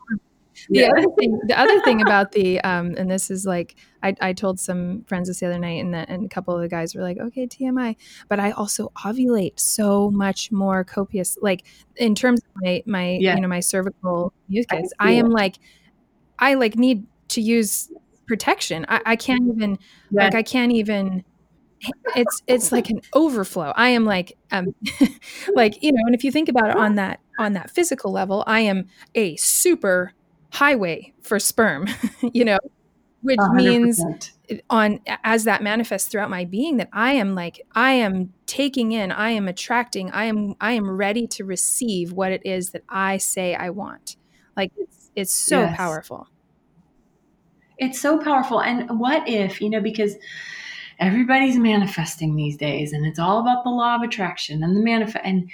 [0.68, 0.90] the yeah.
[0.90, 4.58] other thing, the other thing about the, um, and this is like, I, I told
[4.60, 7.02] some friends this the other night, and, the, and a couple of the guys were
[7.02, 7.96] like, "Okay, TMI,"
[8.28, 11.36] but I also ovulate so much more copious.
[11.40, 11.64] Like
[11.96, 13.34] in terms of my my yeah.
[13.34, 15.58] you know my cervical mucus, I, I am like,
[16.38, 17.92] I like need to use
[18.26, 18.86] protection.
[18.88, 19.78] I, I can't even
[20.10, 20.24] yeah.
[20.24, 21.24] like I can't even
[22.16, 24.74] it's it's like an overflow i am like um
[25.54, 28.44] like you know and if you think about it on that on that physical level
[28.46, 30.12] i am a super
[30.52, 31.86] highway for sperm,
[32.32, 32.58] you know,
[33.22, 33.54] which 100%.
[33.54, 34.02] means
[34.68, 39.12] on as that manifests throughout my being that I am like I am taking in,
[39.12, 43.18] I am attracting, I am I am ready to receive what it is that I
[43.18, 44.16] say I want.
[44.56, 45.76] Like it's it's so yes.
[45.76, 46.28] powerful.
[47.78, 48.60] It's so powerful.
[48.60, 50.16] And what if, you know, because
[50.98, 55.24] everybody's manifesting these days and it's all about the law of attraction and the manifest
[55.24, 55.50] and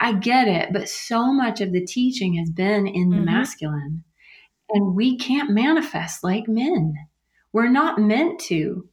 [0.00, 3.24] I get it, but so much of the teaching has been in the mm-hmm.
[3.24, 4.04] masculine.
[4.70, 6.94] And we can't manifest like men.
[7.52, 8.88] We're not meant to.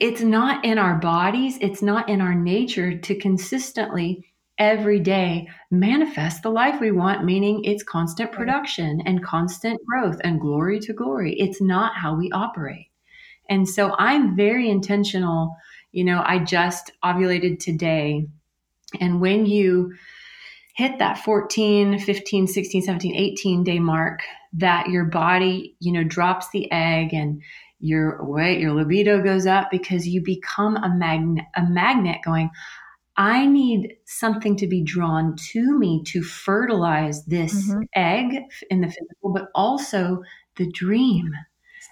[0.00, 4.26] It's not in our bodies, it's not in our nature to consistently
[4.58, 10.40] every day manifest the life we want, meaning it's constant production and constant growth and
[10.40, 11.34] glory to glory.
[11.34, 12.88] It's not how we operate.
[13.48, 15.56] And so I'm very intentional.
[15.92, 18.26] You know, I just ovulated today.
[19.00, 19.94] And when you
[20.74, 24.22] hit that 14, 15, 16, 17, 18 day mark,
[24.54, 27.42] that your body, you know, drops the egg and
[27.80, 32.50] your right, your libido goes up because you become a magnet, a magnet going,
[33.16, 37.82] I need something to be drawn to me to fertilize this mm-hmm.
[37.94, 40.22] egg in the physical, but also
[40.56, 41.30] the dream,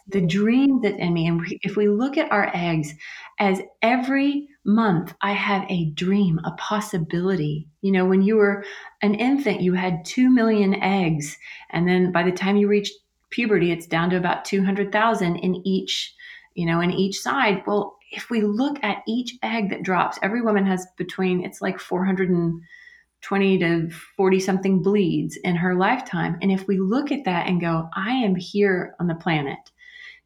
[0.08, 1.26] the dream that in me.
[1.26, 2.94] And if we look at our eggs
[3.38, 7.68] as every month, I have a dream, a possibility.
[7.80, 8.64] You know, when you were
[9.02, 11.36] an infant, you had 2 million eggs.
[11.70, 12.94] And then by the time you reached
[13.30, 16.14] puberty, it's down to about 200,000 in each,
[16.54, 17.62] you know, in each side.
[17.66, 21.78] Well, if we look at each egg that drops, every woman has between, it's like
[21.78, 26.36] 420 to 40 something bleeds in her lifetime.
[26.42, 29.58] And if we look at that and go, I am here on the planet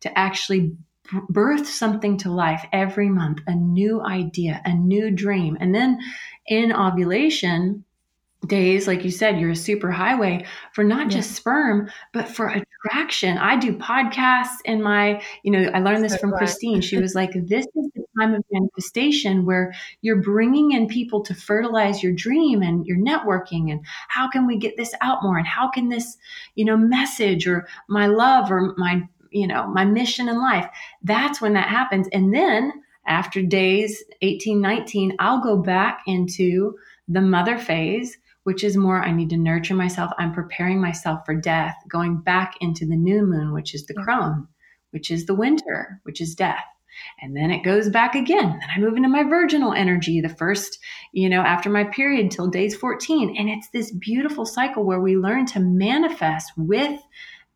[0.00, 0.76] to actually
[1.28, 5.56] birth something to life every month, a new idea, a new dream.
[5.60, 6.00] And then
[6.46, 7.84] in ovulation,
[8.46, 11.18] days, like you said, you're a super highway for not yeah.
[11.18, 13.38] just sperm, but for attraction.
[13.38, 16.32] I do podcasts in my, you know, I learned this from.
[16.34, 16.80] Christine.
[16.80, 21.34] She was like, this is the time of manifestation where you're bringing in people to
[21.34, 25.46] fertilize your dream and your networking and how can we get this out more and
[25.46, 26.16] how can this,
[26.54, 29.02] you know, message or my love or my,
[29.34, 30.66] you know, my mission in life.
[31.02, 32.08] That's when that happens.
[32.12, 32.72] And then
[33.06, 36.74] after days 18, 19, I'll go back into
[37.08, 40.12] the mother phase which is more I need to nurture myself.
[40.18, 44.46] I'm preparing myself for death, going back into the new moon, which is the crone,
[44.90, 46.64] which is the winter, which is death.
[47.20, 48.50] And then it goes back again.
[48.50, 50.78] Then I move into my virginal energy, the first,
[51.12, 53.34] you know, after my period till days 14.
[53.36, 57.00] And it's this beautiful cycle where we learn to manifest with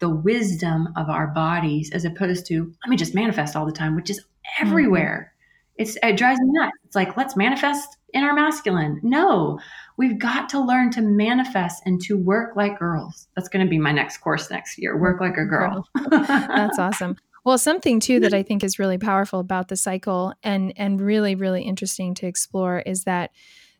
[0.00, 3.96] the wisdom of our bodies as opposed to let me just manifest all the time,
[3.96, 4.24] which is
[4.60, 5.32] everywhere.
[5.32, 5.82] Mm-hmm.
[5.82, 6.76] It's, it drives me nuts.
[6.84, 9.00] It's like, let's manifest in our masculine.
[9.02, 9.60] No,
[9.96, 13.28] we've got to learn to manifest and to work like girls.
[13.36, 15.86] That's going to be my next course next year work like a girl.
[16.10, 17.16] That's awesome.
[17.44, 21.34] Well, something too that I think is really powerful about the cycle and and really
[21.34, 23.30] really interesting to explore is that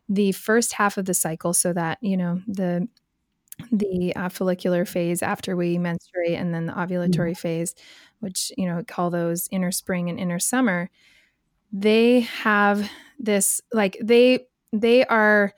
[0.07, 2.87] the first half of the cycle so that, you know, the
[3.71, 7.33] the uh, follicular phase after we menstruate and then the ovulatory mm-hmm.
[7.33, 7.75] phase,
[8.19, 10.89] which, you know, call those inner spring and inner summer,
[11.71, 15.53] they have this like they they are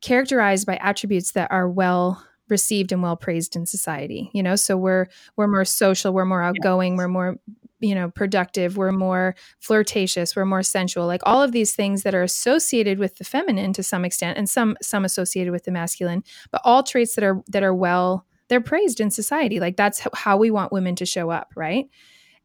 [0.00, 4.76] characterized by attributes that are well received and well praised in society you know so
[4.76, 6.98] we're we're more social we're more outgoing yes.
[6.98, 7.36] we're more
[7.80, 12.14] you know productive we're more flirtatious we're more sensual like all of these things that
[12.14, 16.22] are associated with the feminine to some extent and some some associated with the masculine
[16.50, 20.36] but all traits that are that are well they're praised in society like that's how
[20.36, 21.88] we want women to show up right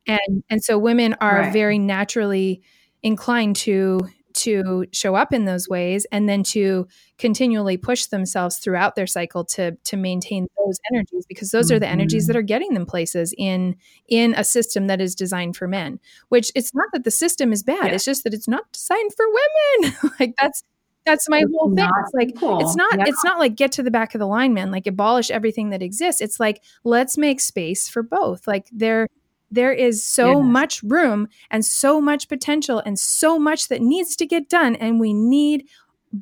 [0.08, 1.54] and and so women are right.
[1.54, 2.62] very naturally
[3.04, 4.02] inclined to
[4.40, 9.44] to show up in those ways and then to continually push themselves throughout their cycle
[9.44, 11.76] to to maintain those energies because those mm-hmm.
[11.76, 12.40] are the energies that mm-hmm.
[12.40, 13.76] are getting them places in
[14.08, 16.00] in a system that is designed for men
[16.30, 17.94] which it's not that the system is bad yeah.
[17.94, 20.64] it's just that it's not designed for women like that's
[21.06, 22.60] that's my it's whole thing it's like cool.
[22.60, 23.06] it's not yeah.
[23.08, 25.82] it's not like get to the back of the line man like abolish everything that
[25.82, 29.08] exists it's like let's make space for both like there
[29.52, 34.26] there is so much room and so much potential and so much that needs to
[34.26, 35.66] get done and we need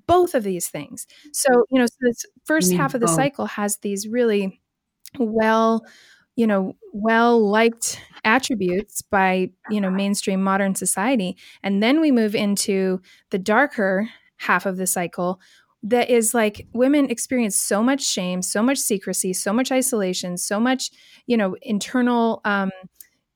[0.05, 3.15] both of these things so you know so this first half of the both.
[3.15, 4.59] cycle has these really
[5.17, 5.85] well
[6.35, 12.35] you know well liked attributes by you know mainstream modern society and then we move
[12.35, 15.39] into the darker half of the cycle
[15.84, 20.59] that is like women experience so much shame so much secrecy so much isolation so
[20.59, 20.91] much
[21.28, 22.71] you know internal um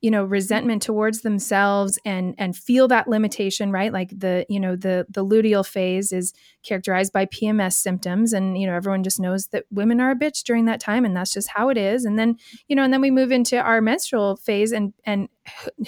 [0.02, 3.92] you know resentment towards themselves and and feel that limitation right?
[3.92, 6.34] Like the you know the the luteal phase is
[6.64, 10.42] characterized by pms symptoms and you know everyone just knows that women are a bitch
[10.42, 12.04] during that time and that's just how it is.
[12.04, 12.36] And then
[12.68, 15.28] you know and then we move into our menstrual phase and and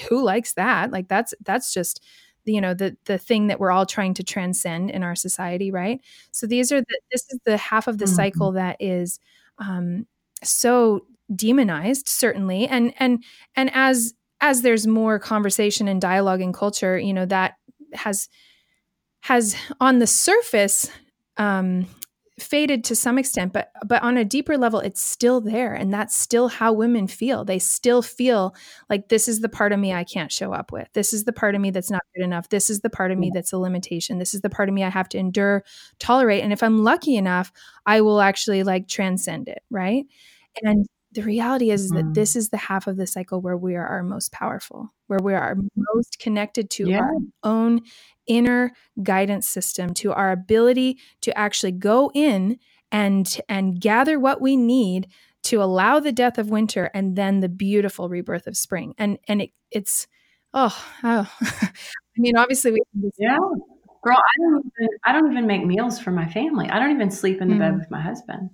[0.09, 0.93] who likes that?
[0.93, 2.01] Like that's that's just
[2.45, 6.01] you know the the thing that we're all trying to transcend in our society right?
[6.31, 8.15] So these are the this is the half of the mm-hmm.
[8.15, 9.19] cycle that is
[9.59, 10.07] um
[10.45, 11.07] so
[11.37, 12.67] demonized certainly.
[12.69, 13.23] And and
[13.57, 17.55] and as as there's more conversation and dialogue in culture you know that
[17.95, 18.29] has
[19.23, 20.91] has on the surface
[21.37, 21.87] um,
[22.41, 25.73] faded to some extent but but on a deeper level it's still there.
[25.75, 27.45] And that's still how women feel.
[27.45, 28.55] They still feel
[28.91, 30.89] like this is the part of me i can't show up with.
[30.95, 32.49] This is the part of me that's not good enough.
[32.49, 34.19] This is the part of me that's a limitation.
[34.19, 35.65] This is the part of me i have to endure
[36.01, 36.43] tolerate.
[36.43, 37.53] And if i'm lucky enough
[37.87, 40.05] i will actually like transcend it right?
[40.63, 41.97] And the reality is, mm.
[41.97, 45.21] that this is the half of the cycle where we are our most powerful, where
[45.23, 45.57] we are
[45.95, 47.01] most connected to yeah.
[47.01, 47.13] our
[47.43, 47.81] own
[48.27, 52.59] inner guidance system, to our ability to actually go in
[52.93, 55.09] and and gather what we need
[55.45, 58.95] to allow the death of winter and then the beautiful rebirth of spring.
[58.99, 60.07] And and it, it's
[60.53, 61.31] oh, oh.
[61.43, 61.71] I
[62.17, 62.81] mean, obviously we
[63.19, 63.37] yeah.
[64.03, 66.69] Girl, I don't even I don't even make meals for my family.
[66.69, 67.61] I don't even sleep in the mm.
[67.61, 68.51] bed with my husband.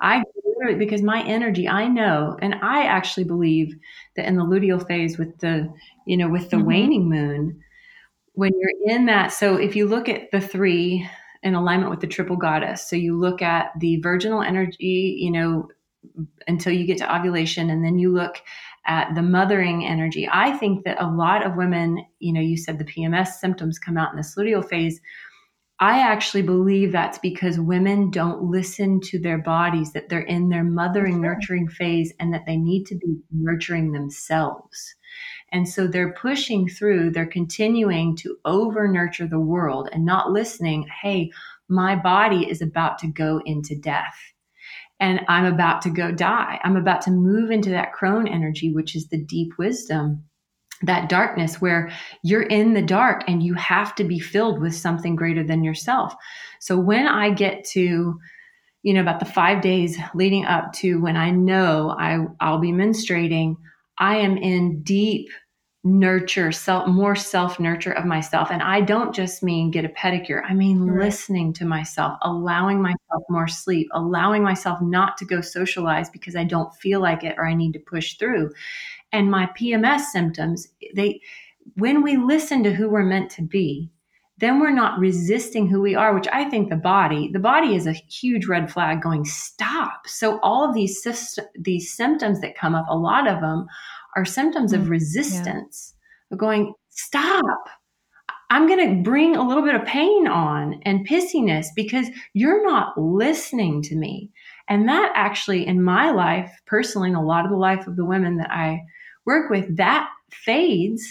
[0.00, 0.22] I
[0.62, 3.74] literally because my energy, I know, and I actually believe
[4.16, 5.72] that in the luteal phase with the,
[6.06, 6.66] you know, with the mm-hmm.
[6.66, 7.60] waning moon,
[8.34, 11.08] when you're in that, so if you look at the three
[11.42, 15.68] in alignment with the triple goddess, so you look at the virginal energy, you know,
[16.48, 18.36] until you get to ovulation, and then you look
[18.86, 20.28] at the mothering energy.
[20.30, 23.96] I think that a lot of women, you know, you said the PMS symptoms come
[23.96, 25.00] out in this luteal phase
[25.82, 30.62] I actually believe that's because women don't listen to their bodies, that they're in their
[30.62, 34.94] mothering, nurturing phase, and that they need to be nurturing themselves.
[35.50, 40.86] And so they're pushing through, they're continuing to over nurture the world and not listening.
[41.02, 41.32] Hey,
[41.68, 44.14] my body is about to go into death
[45.00, 46.60] and I'm about to go die.
[46.62, 50.26] I'm about to move into that crone energy, which is the deep wisdom
[50.82, 51.90] that darkness where
[52.22, 56.14] you're in the dark and you have to be filled with something greater than yourself.
[56.60, 58.18] So when I get to,
[58.82, 62.72] you know, about the five days leading up to when I know I, I'll be
[62.72, 63.56] menstruating,
[63.98, 65.28] I am in deep
[65.84, 68.50] nurture, self, more self nurture of myself.
[68.52, 70.42] And I don't just mean get a pedicure.
[70.48, 71.06] I mean right.
[71.06, 76.44] listening to myself, allowing myself more sleep, allowing myself not to go socialize because I
[76.44, 78.50] don't feel like it or I need to push through
[79.12, 81.20] and my PMS symptoms, they
[81.76, 83.90] when we listen to who we're meant to be,
[84.38, 87.86] then we're not resisting who we are, which I think the body, the body is
[87.86, 90.06] a huge red flag going, stop.
[90.06, 91.06] So all of these,
[91.54, 93.66] these symptoms that come up, a lot of them
[94.16, 96.34] are symptoms of mm, resistance, yeah.
[96.34, 97.68] of going, stop.
[98.50, 102.98] I'm going to bring a little bit of pain on and pissiness because you're not
[102.98, 104.30] listening to me.
[104.68, 108.04] And that actually, in my life, personally, and a lot of the life of the
[108.04, 108.82] women that I
[109.24, 111.02] work with, that fades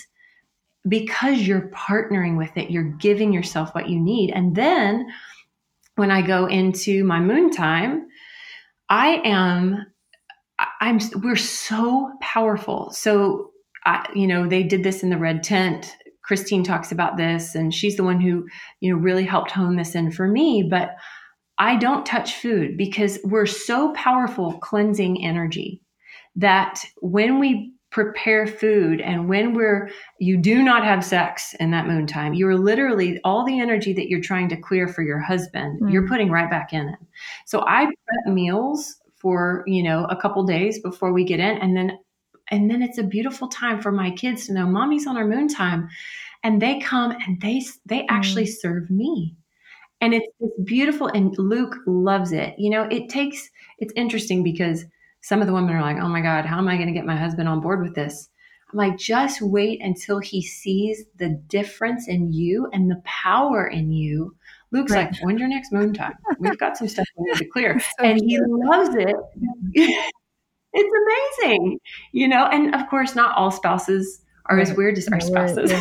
[0.87, 2.71] because you're partnering with it.
[2.71, 4.31] You're giving yourself what you need.
[4.31, 5.07] And then
[5.95, 8.07] when I go into my moon time,
[8.89, 9.85] I am,
[10.79, 12.91] I'm, we're so powerful.
[12.91, 13.51] So,
[13.85, 15.95] I, you know, they did this in the red tent.
[16.23, 18.47] Christine talks about this, and she's the one who,
[18.79, 20.63] you know, really helped hone this in for me.
[20.69, 20.95] But
[21.57, 25.81] I don't touch food because we're so powerful cleansing energy
[26.35, 29.01] that when we prepare food.
[29.01, 33.45] And when we're you do not have sex in that moon time you're literally all
[33.45, 35.91] the energy that you're trying to clear for your husband mm.
[35.91, 36.99] you're putting right back in it
[37.45, 41.57] so i prep meals for you know a couple days before we get in.
[41.59, 41.97] And then
[42.49, 45.47] and then it's a beautiful time for my kids to know mommy's on our moon
[45.47, 45.87] time.
[46.43, 48.53] And they come and they they actually mm.
[48.59, 49.35] serve me.
[50.01, 51.07] And it's, it's beautiful.
[51.07, 52.55] And luke loves it.
[52.57, 54.85] You know it takes it's interesting because
[55.21, 57.05] some of the women are like, oh my God, how am I going to get
[57.05, 58.29] my husband on board with this?
[58.71, 63.91] I'm like, just wait until he sees the difference in you and the power in
[63.91, 64.35] you.
[64.71, 65.11] Luke's right.
[65.11, 66.13] like, when's your next moon time?
[66.39, 67.79] We've got some stuff we need to clear.
[67.99, 69.15] so and he loves it.
[70.73, 71.79] it's amazing,
[72.13, 72.45] you know?
[72.45, 74.67] And of course, not all spouses are right.
[74.67, 75.71] as weird as our spouses.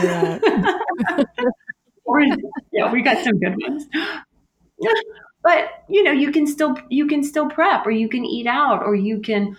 [2.05, 2.23] or,
[2.73, 3.87] yeah, we got some good ones
[5.43, 8.83] but you know you can still you can still prep or you can eat out
[8.83, 9.57] or you can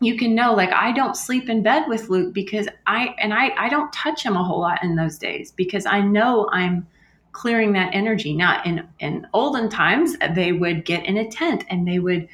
[0.00, 3.50] you can know like i don't sleep in bed with luke because i and i
[3.56, 6.86] i don't touch him a whole lot in those days because i know i'm
[7.32, 8.34] clearing that energy.
[8.34, 12.28] Now in in olden times they would get in a tent and they would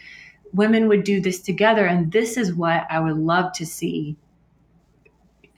[0.52, 1.86] women would do this together.
[1.86, 4.16] And this is what i would love to see.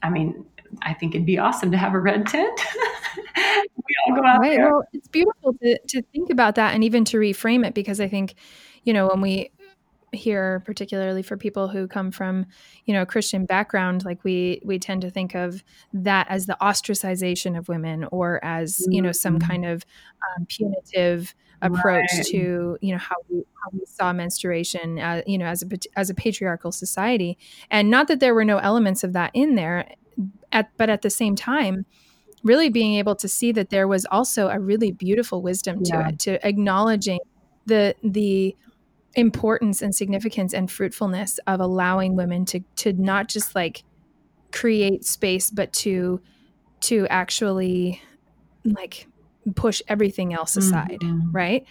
[0.03, 0.45] I mean
[0.83, 2.61] i think it'd be awesome to have a red tent
[3.91, 4.57] we all go out right.
[4.57, 4.71] there.
[4.71, 8.09] Well, it's beautiful to, to think about that and even to reframe it because I
[8.09, 8.35] think,
[8.85, 9.51] you know, when we
[10.13, 12.45] hear particularly for people who come from
[12.85, 15.63] you know a christian background like we we tend to think of
[15.93, 19.49] that as the ostracization of women or as you know some mm-hmm.
[19.49, 19.87] kind of
[20.37, 22.27] um, punitive approach right.
[22.27, 26.11] to you know how we how we saw menstruation uh, you know as a as
[26.11, 27.39] a patriarchal society
[27.71, 29.89] and not that there were no elements of that in there
[30.53, 31.85] at but at the same time
[32.43, 36.09] really being able to see that there was also a really beautiful wisdom to yeah.
[36.09, 37.19] it, to acknowledging
[37.67, 38.57] the the
[39.15, 43.83] importance and significance and fruitfulness of allowing women to to not just like
[44.53, 46.21] create space but to
[46.81, 48.01] to actually
[48.65, 49.07] like
[49.57, 51.31] push everything else aside mm-hmm.
[51.33, 51.67] right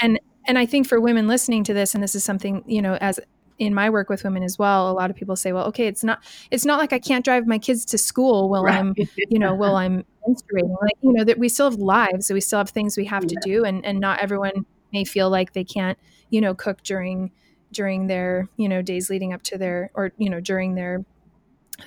[0.00, 2.94] and and i think for women listening to this and this is something you know
[3.00, 3.20] as
[3.58, 6.02] in my work with women as well a lot of people say well okay it's
[6.02, 8.76] not it's not like i can't drive my kids to school while right.
[8.76, 8.94] i'm
[9.30, 12.40] you know while i'm menstruating like you know that we still have lives so we
[12.40, 13.28] still have things we have yeah.
[13.28, 15.98] to do and and not everyone may feel like they can't
[16.30, 17.30] you know cook during
[17.72, 21.04] during their you know days leading up to their or you know during their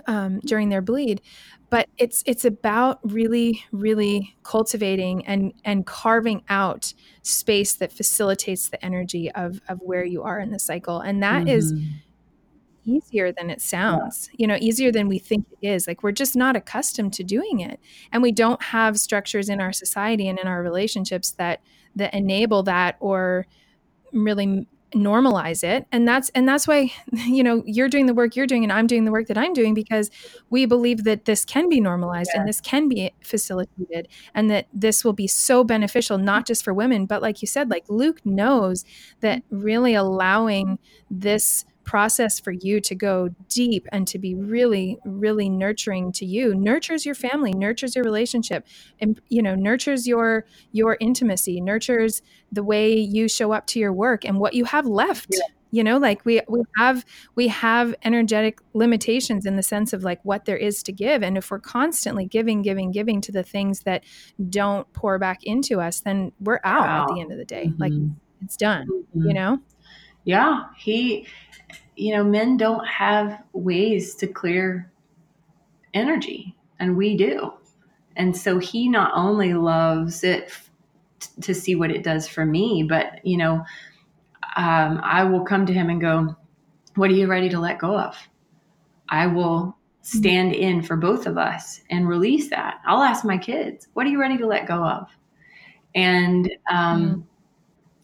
[0.08, 1.22] um, during their bleed
[1.70, 8.84] but it's it's about really really cultivating and and carving out space that facilitates the
[8.86, 11.50] energy of of where you are in the cycle and that mm-hmm.
[11.50, 11.74] is
[12.86, 14.36] easier than it sounds yeah.
[14.38, 17.60] you know easier than we think it is like we're just not accustomed to doing
[17.60, 17.80] it
[18.12, 21.62] and we don't have structures in our society and in our relationships that
[21.96, 23.48] that enable that or
[24.14, 28.48] really normalize it and that's and that's why you know you're doing the work you're
[28.48, 30.10] doing and I'm doing the work that I'm doing because
[30.50, 32.40] we believe that this can be normalized yeah.
[32.40, 36.74] and this can be facilitated and that this will be so beneficial not just for
[36.74, 38.86] women but like you said like Luke knows
[39.22, 40.80] that really allowing
[41.10, 46.54] this process for you to go deep and to be really really nurturing to you
[46.56, 48.68] nurtures your family nurtures your relationship
[49.00, 52.22] and you know nurtures your your intimacy nurtures
[52.52, 55.40] the way you show up to your work and what you have left yeah.
[55.72, 57.06] you know like we we have
[57.36, 61.38] we have energetic limitations in the sense of like what there is to give and
[61.38, 64.04] if we're constantly giving giving giving to the things that
[64.50, 67.02] don't pour back into us then we're out wow.
[67.04, 67.82] at the end of the day mm-hmm.
[67.82, 67.94] like
[68.42, 69.28] it's done mm-hmm.
[69.28, 69.60] you know
[70.24, 71.28] yeah he
[71.96, 74.92] you know, men don't have ways to clear
[75.94, 77.54] energy, and we do.
[78.16, 80.52] And so he not only loves it
[81.42, 83.64] to see what it does for me, but, you know,
[84.56, 86.36] um, I will come to him and go,
[86.96, 88.16] What are you ready to let go of?
[89.10, 92.76] I will stand in for both of us and release that.
[92.86, 95.10] I'll ask my kids, What are you ready to let go of?
[95.94, 97.22] And, um, mm-hmm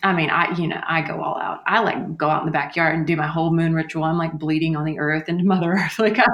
[0.04, 1.62] I mean, I, you know, I go all out.
[1.66, 4.04] I like go out in the backyard and do my whole moon ritual.
[4.04, 6.00] I'm like bleeding on the earth and Mother Earth.
[6.00, 6.26] Like I,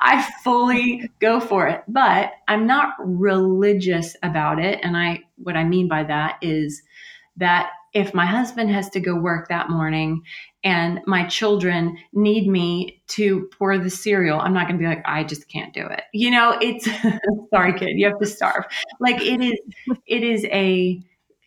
[0.00, 4.80] I fully go for it, but I'm not religious about it.
[4.82, 6.82] And I, what I mean by that is
[7.36, 10.22] that if my husband has to go work that morning
[10.64, 15.02] and my children need me to pour the cereal, I'm not going to be like,
[15.04, 16.02] I just can't do it.
[16.12, 16.88] You know, it's
[17.50, 18.64] sorry, kid, you have to starve.
[18.98, 19.58] Like it is,
[20.06, 21.02] it is a,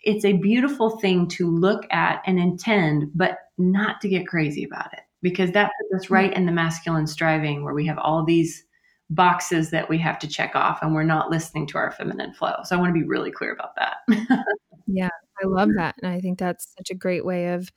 [0.06, 4.94] it's a beautiful thing to look at and intend, but not to get crazy about
[4.94, 6.14] it because that puts us mm-hmm.
[6.14, 8.64] right in the masculine striving where we have all these
[9.10, 12.56] boxes that we have to check off and we're not listening to our feminine flow.
[12.64, 13.98] So I want to be really clear about that.
[14.88, 15.10] yeah,
[15.44, 15.96] I love that.
[16.02, 17.72] And I think that's such a great way of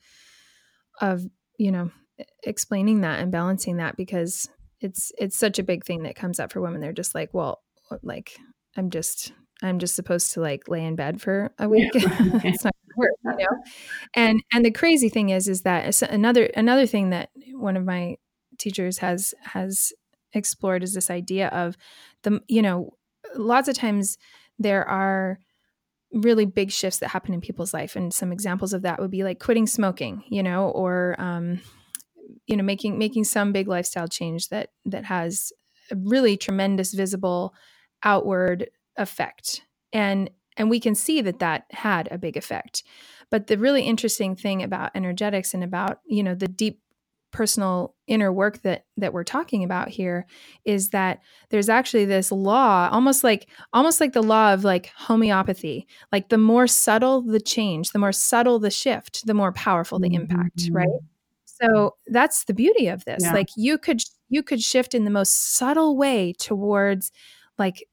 [1.01, 1.23] of,
[1.57, 1.91] you know,
[2.43, 4.49] explaining that and balancing that because
[4.81, 6.81] it's it's such a big thing that comes up for women.
[6.81, 7.61] They're just like, well,
[8.03, 8.37] like
[8.75, 11.93] I'm just I'm just supposed to like lay in bed for a week.
[11.93, 12.01] Yeah.
[12.43, 13.63] it's not gonna work, you know.
[14.13, 18.15] And and the crazy thing is, is that another another thing that one of my
[18.57, 19.91] teachers has has
[20.33, 21.75] explored is this idea of
[22.23, 22.91] the you know
[23.35, 24.17] lots of times
[24.59, 25.39] there are
[26.11, 29.23] really big shifts that happen in people's life and some examples of that would be
[29.23, 31.61] like quitting smoking you know or um,
[32.47, 35.51] you know making making some big lifestyle change that that has
[35.91, 37.53] a really tremendous visible
[38.03, 38.69] outward
[38.99, 39.63] effect.
[39.91, 42.83] And and we can see that that had a big effect.
[43.31, 46.81] But the really interesting thing about energetics and about you know the deep
[47.31, 50.25] personal inner work that that we're talking about here
[50.65, 51.19] is that
[51.51, 55.87] there's actually this law almost like almost like the law of like homeopathy.
[56.11, 60.13] Like the more subtle the change the more subtle the shift the more powerful the
[60.13, 60.75] impact mm-hmm.
[60.75, 60.99] right?
[61.45, 63.21] So that's the beauty of this.
[63.23, 63.33] Yeah.
[63.33, 67.11] like you could you could shift in the most subtle way towards
[67.57, 67.83] like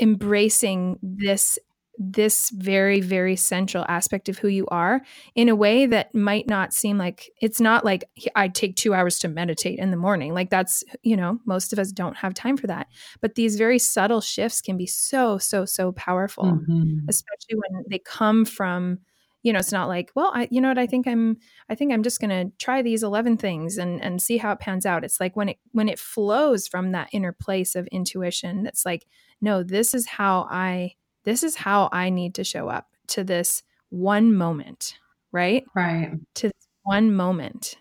[0.00, 1.58] embracing this
[1.98, 5.02] this very very central aspect of who you are
[5.34, 9.18] in a way that might not seem like it's not like i take 2 hours
[9.18, 12.56] to meditate in the morning like that's you know most of us don't have time
[12.56, 12.86] for that
[13.20, 16.98] but these very subtle shifts can be so so so powerful mm-hmm.
[17.08, 18.98] especially when they come from
[19.42, 21.36] you know it's not like well i you know what i think i'm
[21.68, 24.60] i think i'm just going to try these 11 things and and see how it
[24.60, 28.62] pans out it's like when it when it flows from that inner place of intuition
[28.62, 29.06] that's like
[29.42, 33.62] no, this is how I this is how I need to show up to this
[33.90, 34.96] one moment,
[35.32, 35.64] right?
[35.74, 36.12] Right.
[36.36, 36.50] To
[36.84, 37.74] one moment.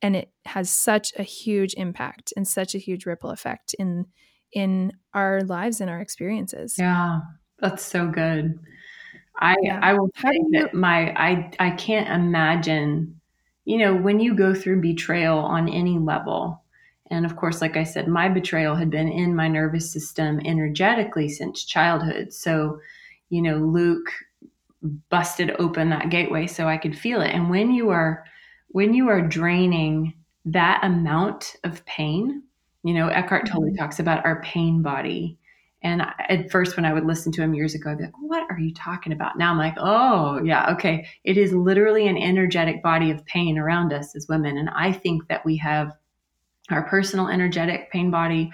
[0.00, 4.06] And it has such a huge impact and such a huge ripple effect in
[4.52, 6.76] in our lives and our experiences.
[6.78, 7.20] Yeah,
[7.60, 8.58] that's so good.
[9.38, 9.78] I yeah.
[9.82, 13.20] I will say you- that my I I can't imagine,
[13.64, 16.62] you know, when you go through betrayal on any level,
[17.10, 21.28] and of course, like I said, my betrayal had been in my nervous system energetically
[21.28, 22.32] since childhood.
[22.32, 22.80] So,
[23.30, 24.10] you know, Luke
[25.10, 27.30] busted open that gateway so I could feel it.
[27.30, 28.24] And when you are
[28.68, 30.14] when you are draining
[30.46, 32.42] that amount of pain,
[32.82, 33.76] you know, Eckhart Tolle mm-hmm.
[33.76, 35.38] talks about our pain body.
[35.82, 38.46] And at first, when I would listen to him years ago, I'd be like, what
[38.50, 39.36] are you talking about?
[39.36, 41.06] Now I'm like, oh, yeah, okay.
[41.24, 44.56] It is literally an energetic body of pain around us as women.
[44.56, 45.92] And I think that we have
[46.70, 48.50] our personal energetic pain body,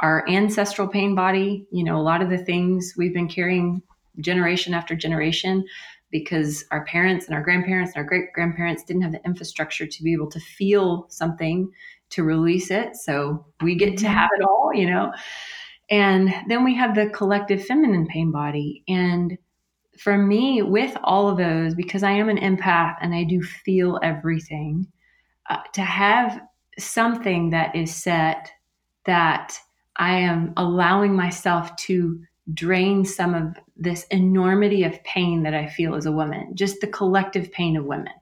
[0.00, 3.82] our ancestral pain body, you know, a lot of the things we've been carrying
[4.20, 5.64] generation after generation
[6.10, 10.02] because our parents and our grandparents and our great grandparents didn't have the infrastructure to
[10.02, 11.70] be able to feel something
[12.10, 12.96] to release it.
[12.96, 14.14] So we get to mm-hmm.
[14.14, 15.12] have it all, you know.
[15.92, 18.82] And then we have the collective feminine pain body.
[18.88, 19.36] And
[19.98, 24.00] for me, with all of those, because I am an empath and I do feel
[24.02, 24.86] everything,
[25.50, 26.40] uh, to have
[26.78, 28.50] something that is set
[29.04, 29.58] that
[29.96, 32.22] I am allowing myself to
[32.54, 36.86] drain some of this enormity of pain that I feel as a woman, just the
[36.86, 38.14] collective pain of women.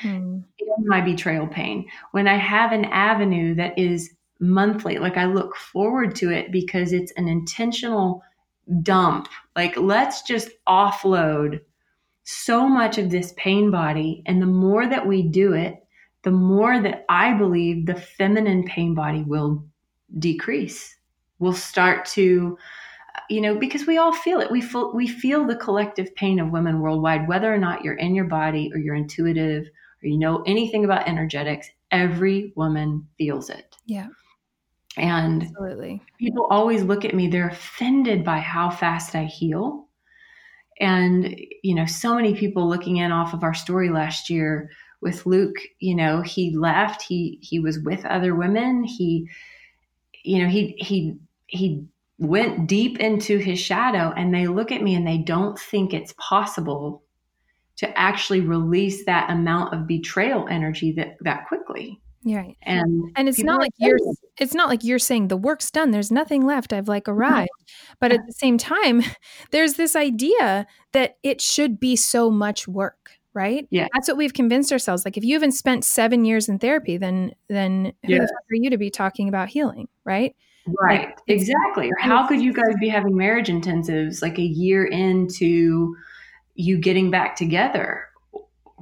[0.00, 0.38] Hmm.
[0.86, 1.86] my betrayal pain.
[2.12, 6.92] When I have an avenue that is monthly, like I look forward to it because
[6.92, 8.22] it's an intentional
[8.82, 9.28] dump.
[9.56, 11.60] Like, let's just offload
[12.24, 14.22] so much of this pain body.
[14.26, 15.76] And the more that we do it,
[16.22, 19.64] the more that I believe the feminine pain body will
[20.18, 20.96] decrease.
[21.38, 22.58] We'll start to
[23.28, 24.50] you know, because we all feel it.
[24.50, 28.14] We feel we feel the collective pain of women worldwide, whether or not you're in
[28.14, 31.68] your body or you're intuitive or you know anything about energetics.
[31.90, 33.76] Every woman feels it.
[33.86, 34.08] Yeah.
[34.96, 36.02] And Absolutely.
[36.18, 39.88] people always look at me, they're offended by how fast I heal.
[40.80, 44.70] And, you know, so many people looking in off of our story last year
[45.00, 48.84] with Luke, you know, he left, he he was with other women.
[48.84, 49.28] He,
[50.24, 51.16] you know, he he
[51.46, 51.86] he
[52.18, 56.14] went deep into his shadow and they look at me and they don't think it's
[56.18, 57.02] possible
[57.76, 62.01] to actually release that amount of betrayal energy that that quickly.
[62.24, 62.56] Right.
[62.62, 63.98] And and it's not like you're
[64.38, 65.90] it's not like you're saying the work's done.
[65.90, 66.72] There's nothing left.
[66.72, 67.50] I've like arrived.
[68.00, 69.02] But at the same time,
[69.50, 73.66] there's this idea that it should be so much work, right?
[73.70, 73.88] Yeah.
[73.92, 75.04] That's what we've convinced ourselves.
[75.04, 78.20] Like if you haven't spent seven years in therapy, then then who yeah.
[78.20, 80.36] the fuck are you to be talking about healing, right?
[80.66, 81.08] Right.
[81.08, 81.88] Like, exactly.
[81.88, 85.96] Or how could you guys be having marriage intensives like a year into
[86.54, 88.06] you getting back together?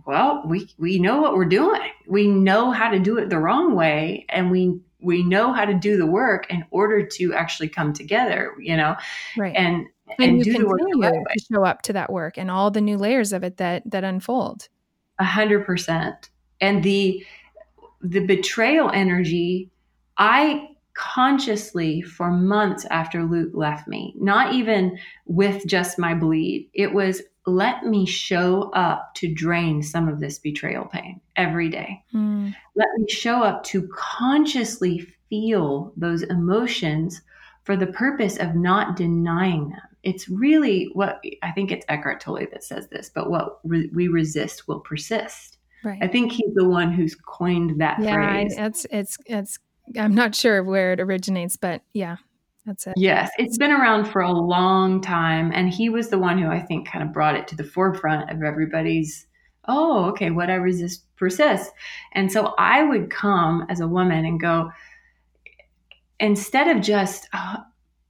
[0.07, 1.81] Well, we we know what we're doing.
[2.07, 5.75] We know how to do it the wrong way and we we know how to
[5.75, 8.97] do the work in order to actually come together, you know.
[9.37, 9.55] Right.
[9.57, 9.87] And
[10.19, 12.81] and, and do the work the to show up to that work and all the
[12.81, 14.69] new layers of it that that unfold.
[15.19, 16.31] A hundred percent.
[16.61, 17.25] And the
[18.03, 19.71] the betrayal energy,
[20.17, 26.69] I consciously for months after Luke left me, not even with just my bleed.
[26.75, 32.03] It was let me show up to drain some of this betrayal pain every day.
[32.15, 32.55] Mm.
[32.77, 37.23] Let me show up to consciously feel those emotions
[37.65, 39.81] for the purpose of not denying them.
[40.03, 44.09] It's really what I think it's Eckhart Tolle that says this, but what re- we
[44.09, 45.59] resist will persist.
[45.85, 45.99] Right.
[46.03, 48.55] I think he's the one who's coined that yeah, phrase.
[48.57, 49.59] Yeah, it's it's it's
[49.99, 52.17] I'm not sure where it originates, but yeah,
[52.67, 52.95] that's it.
[52.97, 55.51] Yes, it's been around for a long time.
[55.55, 58.31] And he was the one who I think kind of brought it to the forefront
[58.31, 59.27] of everybody's,
[59.67, 61.71] oh, okay, what I resist persists.
[62.13, 64.71] And so I would come as a woman and go,
[66.19, 67.57] instead of just uh,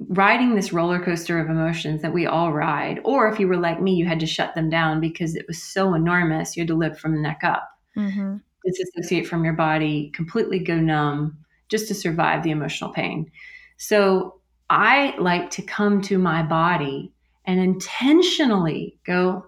[0.08, 3.80] riding this roller coaster of emotions that we all ride, or if you were like
[3.80, 6.74] me, you had to shut them down because it was so enormous, you had to
[6.74, 7.68] live from the neck up.
[7.96, 8.38] Mm-hmm.
[8.64, 11.38] Disassociate from your body, completely go numb,
[11.68, 13.30] just to survive the emotional pain.
[13.76, 14.39] So
[14.70, 17.12] I like to come to my body
[17.44, 19.44] and intentionally go,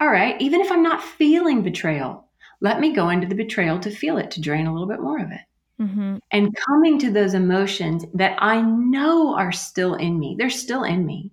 [0.00, 2.26] all right, even if I'm not feeling betrayal,
[2.60, 5.18] let me go into the betrayal to feel it, to drain a little bit more
[5.18, 5.40] of it.
[5.80, 6.16] Mm-hmm.
[6.30, 11.06] And coming to those emotions that I know are still in me, they're still in
[11.06, 11.30] me.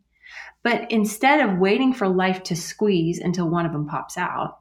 [0.64, 4.60] But instead of waiting for life to squeeze until one of them pops out,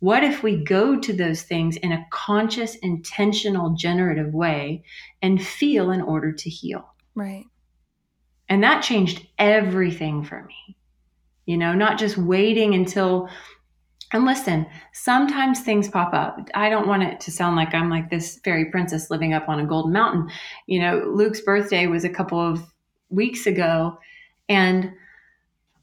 [0.00, 4.82] what if we go to those things in a conscious, intentional, generative way
[5.22, 6.92] and feel in order to heal?
[7.14, 7.46] Right.
[8.52, 10.76] And that changed everything for me.
[11.46, 13.30] You know, not just waiting until
[14.12, 16.38] and listen, sometimes things pop up.
[16.54, 19.58] I don't want it to sound like I'm like this fairy princess living up on
[19.58, 20.28] a golden mountain.
[20.66, 22.62] You know, Luke's birthday was a couple of
[23.08, 23.96] weeks ago
[24.50, 24.92] and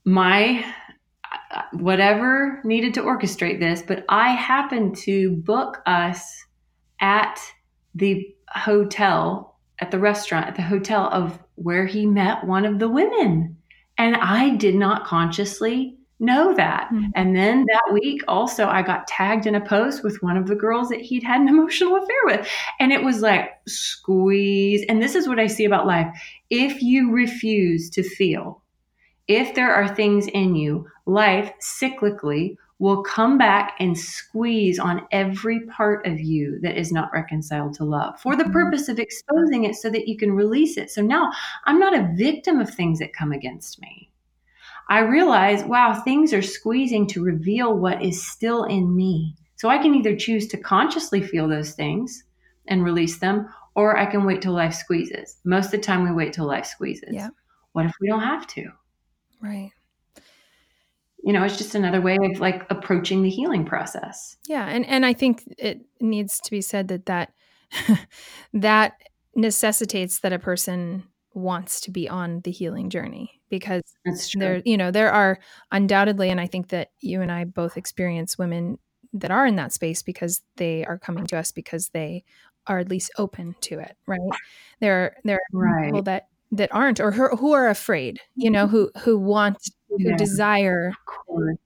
[0.05, 0.63] my
[1.71, 6.45] whatever needed to orchestrate this, but I happened to book us
[6.99, 7.41] at
[7.95, 12.89] the hotel, at the restaurant, at the hotel of where he met one of the
[12.89, 13.57] women.
[13.97, 16.89] And I did not consciously know that.
[16.93, 17.11] Mm-hmm.
[17.15, 20.55] And then that week, also, I got tagged in a post with one of the
[20.55, 22.47] girls that he'd had an emotional affair with.
[22.79, 24.83] And it was like, squeeze.
[24.87, 26.07] And this is what I see about life.
[26.49, 28.61] If you refuse to feel,
[29.27, 35.59] if there are things in you, life cyclically will come back and squeeze on every
[35.65, 38.53] part of you that is not reconciled to love for the mm-hmm.
[38.53, 40.89] purpose of exposing it so that you can release it.
[40.89, 41.29] So now
[41.65, 44.09] I'm not a victim of things that come against me.
[44.87, 49.35] I realize, wow, things are squeezing to reveal what is still in me.
[49.57, 52.23] So I can either choose to consciously feel those things
[52.67, 55.37] and release them, or I can wait till life squeezes.
[55.43, 57.13] Most of the time, we wait till life squeezes.
[57.13, 57.29] Yeah.
[57.73, 58.71] What if we don't have to?
[59.41, 59.71] Right.
[61.23, 64.37] You know, it's just another way of like approaching the healing process.
[64.47, 67.33] Yeah, and and I think it needs to be said that that
[68.53, 69.01] that
[69.35, 71.03] necessitates that a person
[71.33, 74.39] wants to be on the healing journey because that's true.
[74.39, 75.39] there you know there are
[75.71, 78.79] undoubtedly and I think that you and I both experience women
[79.13, 82.23] that are in that space because they are coming to us because they
[82.67, 84.19] are at least open to it, right?
[84.79, 85.85] There there are right.
[85.85, 88.75] people that that aren't or who, who are afraid you know mm-hmm.
[88.75, 89.57] who who want
[89.89, 90.17] who yeah.
[90.17, 90.93] desire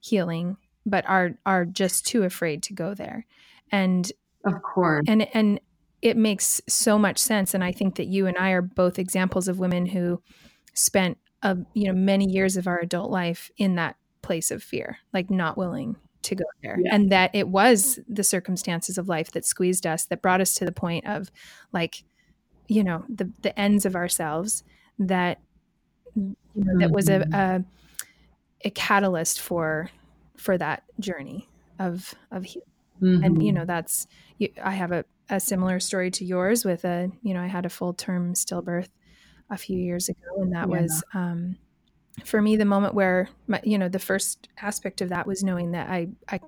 [0.02, 3.26] healing but are are just too afraid to go there.
[3.72, 4.12] And
[4.46, 5.06] of course.
[5.08, 5.60] and and
[6.02, 9.48] it makes so much sense and i think that you and i are both examples
[9.48, 10.22] of women who
[10.74, 14.98] spent a you know many years of our adult life in that place of fear
[15.14, 16.78] like not willing to go there.
[16.82, 16.96] Yeah.
[16.96, 20.66] and that it was the circumstances of life that squeezed us that brought us to
[20.66, 21.32] the point of
[21.72, 22.04] like
[22.68, 24.64] you know the the ends of ourselves
[25.00, 25.40] that
[26.16, 27.34] you know, that was a, mm-hmm.
[27.34, 27.64] a,
[28.66, 29.90] a catalyst for
[30.38, 31.48] for that journey
[31.80, 32.68] of of healing.
[33.02, 33.24] Mm-hmm.
[33.24, 34.08] And you know that's
[34.64, 37.70] I have a, a similar story to yours with a you know I had a
[37.70, 38.90] full term stillbirth
[39.50, 40.82] a few years ago, and that yeah.
[40.82, 41.58] was um,
[42.24, 45.72] for me the moment where my, you know the first aspect of that was knowing
[45.72, 46.40] that I I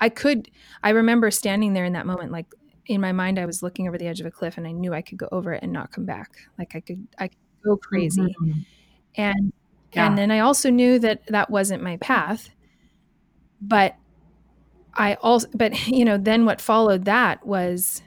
[0.00, 0.50] I could
[0.82, 2.46] I remember standing there in that moment like
[2.86, 4.94] in my mind I was looking over the edge of a cliff and I knew
[4.94, 7.76] I could go over it and not come back like I could I could go
[7.76, 8.22] crazy.
[8.22, 8.60] Mm-hmm.
[9.16, 9.52] And
[9.92, 10.06] yeah.
[10.06, 12.50] and then I also knew that that wasn't my path.
[13.60, 13.96] But
[14.94, 18.02] I also but you know, then what followed that was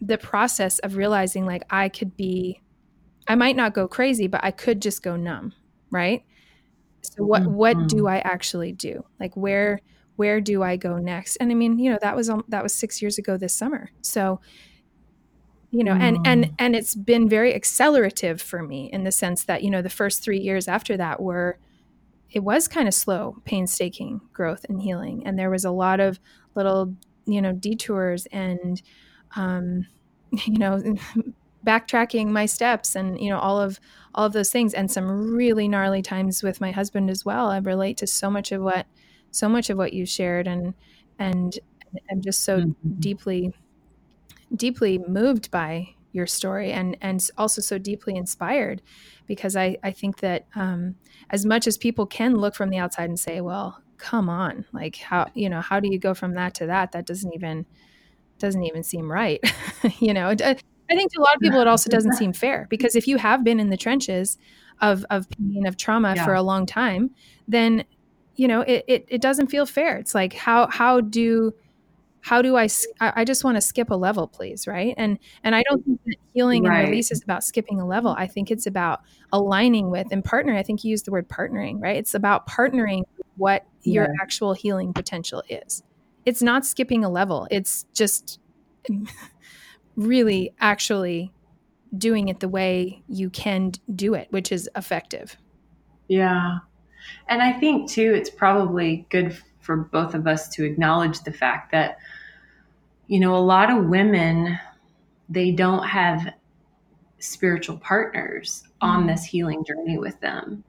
[0.00, 2.60] the process of realizing like I could be
[3.28, 5.52] I might not go crazy, but I could just go numb,
[5.90, 6.24] right?
[7.02, 7.54] So what mm-hmm.
[7.54, 9.04] what do I actually do?
[9.18, 9.80] Like where
[10.16, 11.36] where do I go next?
[11.36, 13.90] And I mean, you know, that was that was 6 years ago this summer.
[14.00, 14.40] So
[15.76, 16.54] you know and and mm.
[16.58, 20.22] and it's been very accelerative for me in the sense that you know the first
[20.22, 21.58] three years after that were
[22.30, 26.18] it was kind of slow painstaking growth and healing and there was a lot of
[26.54, 26.94] little
[27.26, 28.80] you know detours and
[29.36, 29.86] um
[30.46, 30.80] you know
[31.66, 33.78] backtracking my steps and you know all of
[34.14, 37.58] all of those things and some really gnarly times with my husband as well i
[37.58, 38.86] relate to so much of what
[39.30, 40.72] so much of what you shared and
[41.18, 41.58] and
[42.10, 43.00] i'm just so mm-hmm.
[43.00, 43.52] deeply
[44.54, 48.80] deeply moved by your story and and also so deeply inspired
[49.26, 50.96] because I I think that um,
[51.30, 54.96] as much as people can look from the outside and say, well, come on, like
[54.96, 56.92] how you know how do you go from that to that?
[56.92, 57.66] That doesn't even
[58.38, 59.40] doesn't even seem right,
[59.98, 60.28] you know.
[60.88, 63.18] I think to a lot of people it also doesn't seem fair because if you
[63.18, 64.38] have been in the trenches
[64.80, 66.24] of of pain of trauma yeah.
[66.24, 67.10] for a long time,
[67.48, 67.84] then
[68.36, 69.98] you know it, it it doesn't feel fair.
[69.98, 71.52] It's like how how do
[72.26, 72.66] how do I,
[72.98, 74.66] I just want to skip a level, please.
[74.66, 74.96] Right.
[74.98, 76.80] And, and I don't think that healing right.
[76.80, 78.16] and release is about skipping a level.
[78.18, 79.02] I think it's about
[79.32, 80.56] aligning with and partnering.
[80.56, 81.96] I think you used the word partnering, right?
[81.96, 83.04] It's about partnering
[83.36, 83.92] what yeah.
[83.92, 85.84] your actual healing potential is.
[86.24, 87.46] It's not skipping a level.
[87.48, 88.40] It's just
[89.94, 91.32] really actually
[91.96, 95.36] doing it the way you can do it, which is effective.
[96.08, 96.58] Yeah.
[97.28, 101.70] And I think too, it's probably good for both of us to acknowledge the fact
[101.70, 101.98] that
[103.06, 104.58] you know, a lot of women,
[105.28, 106.32] they don't have
[107.18, 109.08] spiritual partners on mm-hmm.
[109.08, 110.64] this healing journey with them.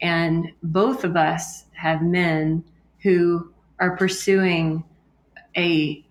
[0.00, 2.64] And both of us have men
[3.02, 4.84] who are pursuing
[5.56, 6.04] a,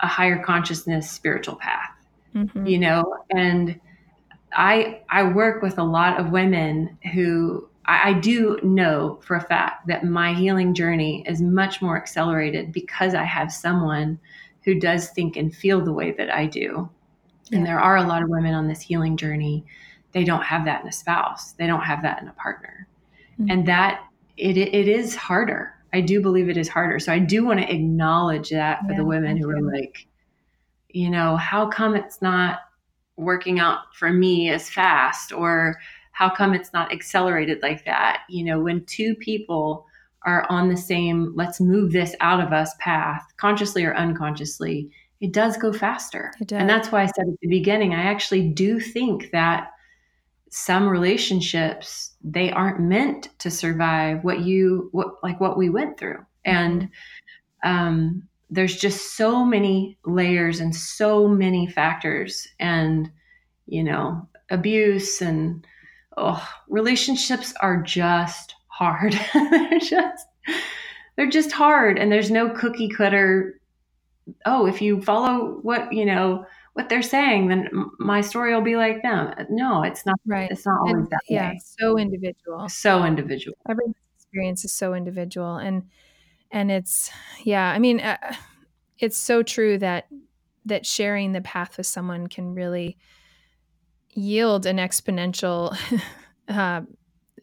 [0.00, 1.90] a higher consciousness spiritual path,
[2.34, 2.66] mm-hmm.
[2.66, 3.78] you know, and
[4.52, 9.40] I, I work with a lot of women who I, I do know for a
[9.40, 14.18] fact that my healing journey is much more accelerated because I have someone
[14.68, 16.90] who does think and feel the way that I do.
[17.44, 17.58] Yeah.
[17.58, 19.64] And there are a lot of women on this healing journey
[20.12, 21.52] they don't have that in a spouse.
[21.52, 22.88] They don't have that in a partner.
[23.34, 23.50] Mm-hmm.
[23.50, 24.04] And that
[24.36, 25.74] it, it is harder.
[25.92, 26.98] I do believe it is harder.
[26.98, 30.06] So I do want to acknowledge that for yeah, the women who are like,
[30.88, 32.60] you know, how come it's not
[33.16, 35.78] working out for me as fast or
[36.12, 38.22] how come it's not accelerated like that?
[38.28, 39.86] You know, when two people
[40.24, 44.90] are on the same let's move this out of us path, consciously or unconsciously,
[45.20, 46.32] it does go faster.
[46.44, 46.60] Does.
[46.60, 49.70] And that's why I said at the beginning, I actually do think that
[50.50, 56.24] some relationships they aren't meant to survive what you what like what we went through
[56.44, 56.88] and
[57.64, 63.10] um there's just so many layers and so many factors and
[63.66, 65.66] you know abuse and
[66.16, 70.26] oh relationships are just hard they're just
[71.16, 73.60] they're just hard and there's no cookie cutter
[74.46, 76.46] oh if you follow what you know
[76.78, 77.68] what they're saying, then
[77.98, 79.34] my story will be like them.
[79.50, 80.14] No, it's not.
[80.24, 80.48] Right.
[80.48, 81.60] It's not always and, that yeah, way.
[81.80, 82.68] so individual.
[82.68, 83.56] So individual.
[83.68, 85.82] Everyone's experience is so individual, and
[86.52, 87.10] and it's
[87.42, 87.68] yeah.
[87.68, 88.16] I mean, uh,
[89.00, 90.06] it's so true that
[90.66, 92.96] that sharing the path with someone can really
[94.14, 95.76] yield an exponential.
[96.48, 96.82] uh,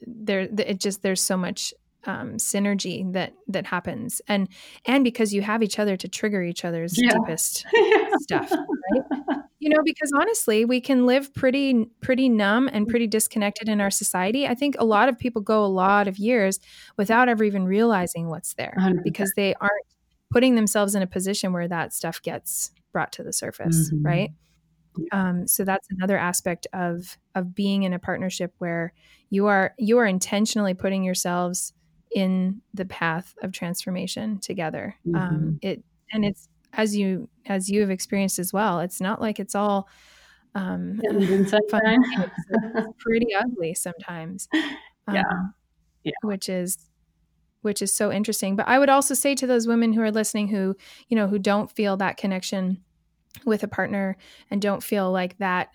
[0.05, 1.73] there, it just there's so much
[2.07, 4.47] um, synergy that that happens and
[4.85, 7.13] and because you have each other to trigger each other's yeah.
[7.13, 7.65] deepest
[8.19, 13.67] stuff right you know because honestly we can live pretty pretty numb and pretty disconnected
[13.67, 16.59] in our society i think a lot of people go a lot of years
[16.97, 19.03] without ever even realizing what's there 100%.
[19.03, 19.85] because they aren't
[20.31, 24.05] putting themselves in a position where that stuff gets brought to the surface mm-hmm.
[24.05, 24.29] right
[25.11, 28.93] um, so that's another aspect of of being in a partnership where
[29.29, 31.73] you are you are intentionally putting yourselves
[32.13, 34.95] in the path of transformation together.
[35.07, 35.35] Um, mm-hmm.
[35.35, 38.79] Um, it and it's as you as you have experienced as well.
[38.79, 39.87] It's not like it's all
[40.55, 41.01] um,
[42.97, 44.47] pretty ugly sometimes.
[45.11, 45.23] Yeah.
[45.29, 45.53] Um,
[46.03, 46.13] yeah.
[46.23, 46.77] Which is
[47.61, 48.55] which is so interesting.
[48.55, 50.75] But I would also say to those women who are listening who,
[51.09, 52.84] you know, who don't feel that connection
[53.45, 54.17] with a partner
[54.49, 55.69] and don't feel like that,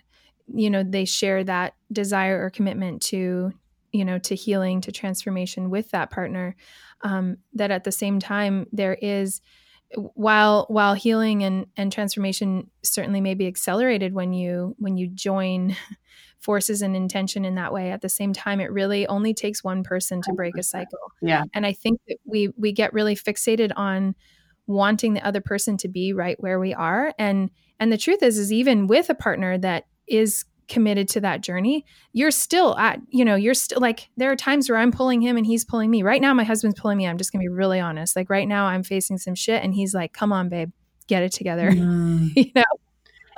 [0.53, 3.51] you know, they share that desire or commitment to
[3.91, 6.55] you know to healing to transformation with that partner
[7.01, 9.41] um, that at the same time there is
[9.95, 15.75] while while healing and and transformation certainly may be accelerated when you when you join
[16.39, 19.83] forces and intention in that way at the same time it really only takes one
[19.83, 21.11] person to break a cycle.
[21.21, 21.43] Yeah.
[21.53, 24.15] And i think that we we get really fixated on
[24.71, 27.49] wanting the other person to be right where we are and
[27.79, 31.85] and the truth is is even with a partner that is committed to that journey,
[32.13, 35.35] you're still at, you know, you're still like, there are times where I'm pulling him
[35.35, 36.01] and he's pulling me.
[36.01, 37.05] Right now, my husband's pulling me.
[37.05, 38.15] I'm just gonna be really honest.
[38.15, 40.71] Like, right now, I'm facing some shit and he's like, come on, babe,
[41.07, 41.71] get it together.
[41.71, 42.31] Mm.
[42.35, 42.63] you know?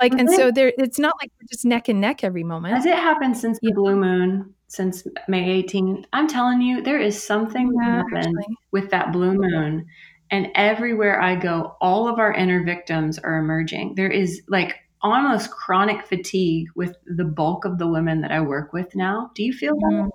[0.00, 2.74] Like, and so there, it's not like we're just neck and neck every moment.
[2.74, 6.04] Has it happened since the blue moon, since May 18th?
[6.12, 8.36] I'm telling you, there is something yeah, happened
[8.70, 9.86] with that blue moon.
[10.34, 13.94] And everywhere I go, all of our inner victims are emerging.
[13.94, 18.72] There is like almost chronic fatigue with the bulk of the women that I work
[18.72, 19.30] with now.
[19.36, 19.92] Do you feel that?
[19.92, 20.08] Mm.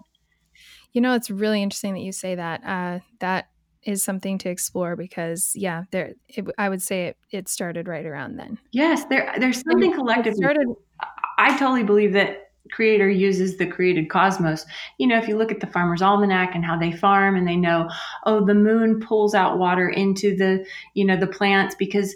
[0.92, 2.62] You know, it's really interesting that you say that.
[2.66, 3.48] Uh, that
[3.84, 6.16] is something to explore because, yeah, there.
[6.28, 8.58] It, I would say it, it started right around then.
[8.74, 9.34] Yes, there.
[9.40, 10.36] There's something collective.
[10.36, 10.68] Started.
[11.38, 14.66] I totally believe that creator uses the created cosmos.
[14.98, 17.56] You know, if you look at the farmer's almanac and how they farm and they
[17.56, 17.90] know,
[18.26, 22.16] oh, the moon pulls out water into the, you know, the plants because,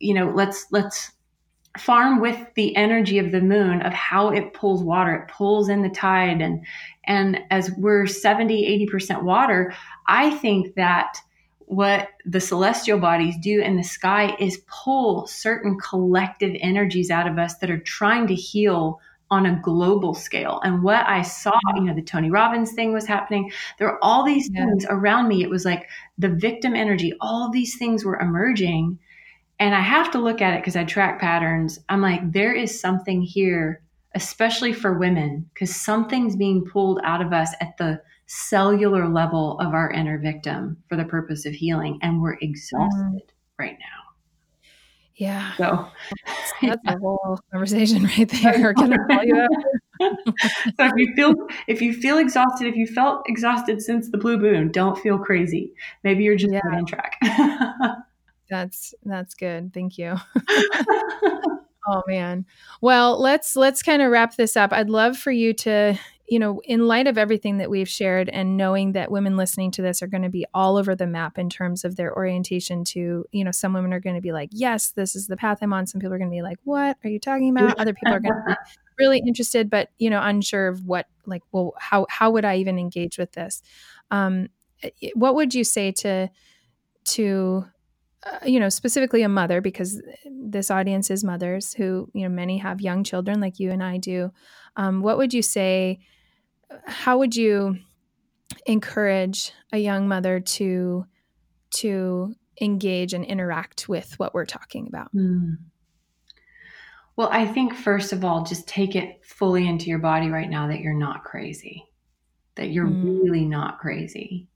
[0.00, 1.12] you know, let's let's
[1.78, 5.82] farm with the energy of the moon of how it pulls water it pulls in
[5.82, 6.64] the tide and
[7.04, 9.74] and as we're 70 80% water
[10.06, 11.18] i think that
[11.66, 17.38] what the celestial bodies do in the sky is pull certain collective energies out of
[17.38, 19.00] us that are trying to heal
[19.34, 20.60] on a global scale.
[20.62, 23.50] And what I saw, you know, the Tony Robbins thing was happening.
[23.78, 24.64] There were all these yeah.
[24.64, 25.42] things around me.
[25.42, 28.98] It was like the victim energy, all these things were emerging.
[29.58, 31.80] And I have to look at it because I track patterns.
[31.88, 33.82] I'm like, there is something here,
[34.14, 39.74] especially for women, because something's being pulled out of us at the cellular level of
[39.74, 41.98] our inner victim for the purpose of healing.
[42.02, 43.58] And we're exhausted mm.
[43.58, 44.03] right now.
[45.16, 45.54] Yeah.
[45.56, 45.86] So
[46.26, 46.74] that's yeah.
[46.86, 48.74] a whole conversation right there.
[48.74, 49.48] Can I call you
[50.00, 50.10] so
[50.78, 51.34] if you feel
[51.68, 55.72] if you feel exhausted, if you felt exhausted since the blue moon, don't feel crazy.
[56.02, 56.60] Maybe you're just yeah.
[56.72, 57.16] on track.
[58.50, 59.72] That's that's good.
[59.72, 60.16] Thank you.
[61.86, 62.44] oh man.
[62.80, 64.72] Well, let's let's kind of wrap this up.
[64.72, 68.56] I'd love for you to, you know, in light of everything that we've shared and
[68.56, 71.50] knowing that women listening to this are going to be all over the map in
[71.50, 74.90] terms of their orientation to, you know, some women are going to be like, "Yes,
[74.92, 77.10] this is the path I'm on." Some people are going to be like, "What are
[77.10, 78.54] you talking about?" Other people are going to be
[78.98, 82.78] really interested, but you know, unsure of what like, well, how how would I even
[82.78, 83.62] engage with this?
[84.10, 84.48] Um,
[85.14, 86.30] what would you say to
[87.04, 87.64] to
[88.24, 92.58] uh, you know specifically a mother because this audience is mothers who you know many
[92.58, 94.32] have young children like you and I do.
[94.76, 96.00] Um, what would you say?
[96.86, 97.78] How would you
[98.66, 101.06] encourage a young mother to
[101.76, 105.14] to engage and interact with what we're talking about?
[105.14, 105.56] Mm.
[107.16, 110.68] Well, I think first of all, just take it fully into your body right now
[110.68, 111.84] that you're not crazy,
[112.56, 113.22] that you're mm.
[113.22, 114.48] really not crazy.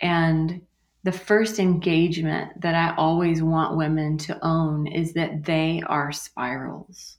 [0.00, 0.62] And
[1.04, 7.18] the first engagement that I always want women to own is that they are spirals.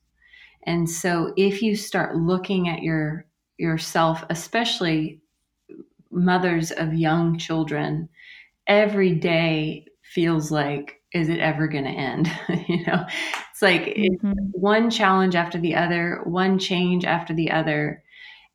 [0.63, 3.26] And so if you start looking at your
[3.57, 5.21] yourself, especially
[6.11, 8.09] mothers of young children,
[8.67, 12.29] every day feels like is it ever going to end?
[12.67, 13.05] you know,
[13.51, 14.31] it's like mm-hmm.
[14.31, 18.03] it's one challenge after the other, one change after the other.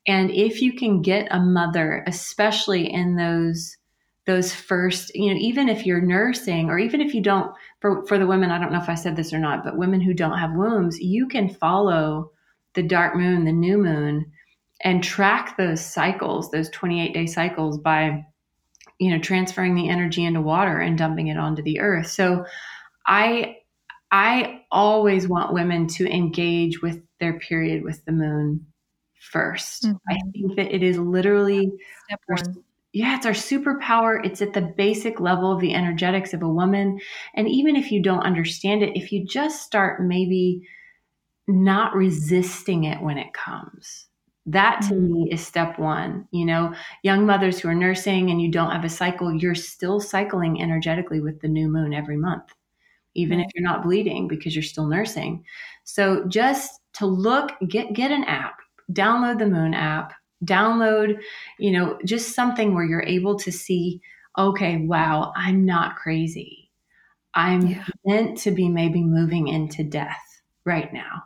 [0.05, 3.77] And if you can get a mother, especially in those
[4.25, 8.17] those first, you know, even if you're nursing or even if you don't for for
[8.17, 10.37] the women, I don't know if I said this or not, but women who don't
[10.37, 12.31] have wombs, you can follow
[12.73, 14.31] the dark moon, the new moon
[14.83, 18.25] and track those cycles, those 28 day cycles by
[18.99, 22.07] you know transferring the energy into water and dumping it onto the earth.
[22.07, 22.45] So
[23.05, 23.57] i
[24.11, 28.65] i always want women to engage with their period with the moon
[29.33, 30.09] 1st mm-hmm.
[30.09, 31.71] i think that it is literally
[32.91, 34.23] yeah it's our superpower.
[34.23, 36.99] It's at the basic level of the energetics of a woman.
[37.33, 40.67] And even if you don't understand it if you just start maybe
[41.47, 44.07] not resisting it when it comes
[44.45, 45.13] that to mm-hmm.
[45.13, 46.27] me is step one.
[46.31, 49.99] You know, young mothers who are nursing and you don't have a cycle, you're still
[49.99, 52.53] cycling energetically with the new moon every month,
[53.15, 55.43] even if you're not bleeding because you're still nursing.
[55.83, 58.59] So just to look, get get an app,
[58.91, 60.13] download the moon app,
[60.45, 61.19] download,
[61.59, 64.01] you know, just something where you're able to see,
[64.37, 66.71] okay, wow, I'm not crazy.
[67.33, 67.85] I'm yeah.
[68.05, 71.23] meant to be maybe moving into death right now.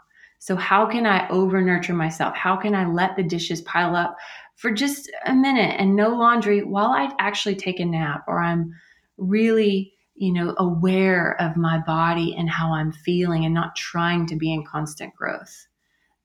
[0.47, 2.33] So, how can I over nurture myself?
[2.33, 4.15] How can I let the dishes pile up
[4.55, 8.73] for just a minute and no laundry while I actually take a nap or I'm
[9.17, 14.37] really, you know, aware of my body and how I'm feeling and not trying to
[14.37, 15.67] be in constant growth?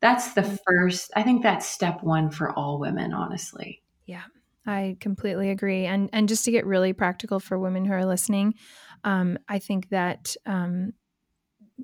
[0.00, 3.82] That's the first, I think that's step one for all women, honestly.
[4.06, 4.22] Yeah.
[4.64, 5.86] I completely agree.
[5.86, 8.54] And and just to get really practical for women who are listening,
[9.02, 10.92] um, I think that um,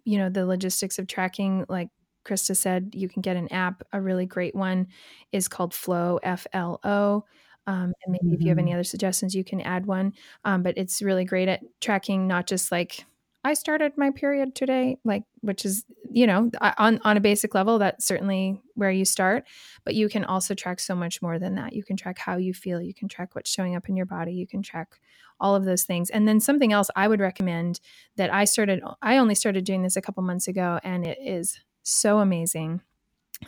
[0.04, 1.88] you know the logistics of tracking like
[2.24, 3.82] Krista said, you can get an app.
[3.92, 4.88] A really great one
[5.32, 7.24] is called Flo, F L O.
[7.66, 8.34] Um, and maybe mm-hmm.
[8.34, 8.76] if you have any mm-hmm.
[8.76, 10.14] other suggestions, you can add one.
[10.44, 13.04] Um, but it's really great at tracking not just like
[13.44, 17.78] I started my period today, like which is you know on on a basic level
[17.78, 19.44] that's certainly where you start,
[19.84, 21.72] but you can also track so much more than that.
[21.72, 24.32] You can track how you feel, you can track what's showing up in your body,
[24.32, 24.98] you can track
[25.40, 26.10] all of those things.
[26.10, 27.80] And then something else I would recommend
[28.16, 31.60] that I started I only started doing this a couple months ago and it is
[31.82, 32.80] so amazing.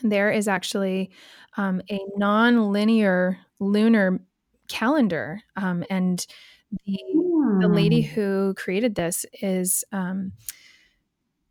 [0.02, 1.10] There is actually
[1.56, 4.20] um, a non-linear lunar
[4.68, 6.24] calendar, um, and
[6.86, 6.98] the
[7.60, 8.14] the lady hmm.
[8.14, 9.84] who created this is.
[9.92, 10.32] Um,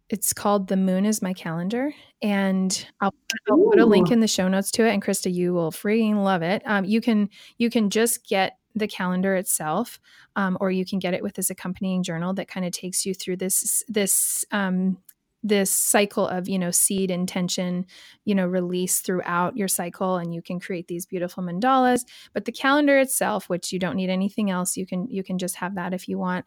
[0.09, 1.93] it's called The Moon is My Calendar.
[2.21, 3.13] And I'll,
[3.47, 4.91] I'll, put a link in the show notes to it.
[4.91, 6.63] And Krista, you will freaking love it.
[6.65, 9.99] Um, you can you can just get the calendar itself,
[10.35, 13.13] um, or you can get it with this accompanying journal that kind of takes you
[13.13, 14.97] through this this um,
[15.41, 17.85] this cycle of you know seed intention
[18.25, 22.05] you know release throughout your cycle and you can create these beautiful mandalas.
[22.33, 25.55] But the calendar itself which you don't need anything else you can you can just
[25.55, 26.45] have that if you want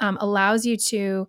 [0.00, 1.28] um, allows you to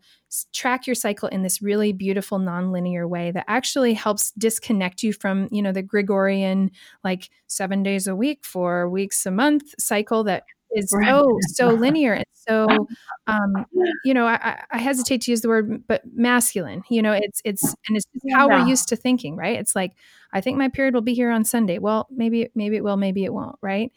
[0.54, 5.48] track your cycle in this really beautiful nonlinear way that actually helps disconnect you from
[5.52, 6.72] you know the gregorian
[7.04, 10.44] like seven days a week four weeks a month cycle that
[10.76, 11.08] is right.
[11.08, 12.68] so so linear and so
[13.28, 13.66] um,
[14.04, 17.64] you know I, I, hesitate to use the word but masculine you know it's it's
[17.88, 18.62] and it's how yeah.
[18.62, 19.94] we're used to thinking right it's like
[20.34, 23.24] i think my period will be here on sunday well maybe maybe it will maybe
[23.24, 23.92] it won't right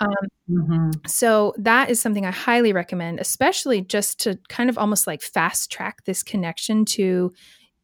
[0.00, 0.08] um,
[0.50, 0.90] mm-hmm.
[1.06, 5.70] so that is something i highly recommend especially just to kind of almost like fast
[5.70, 7.32] track this connection to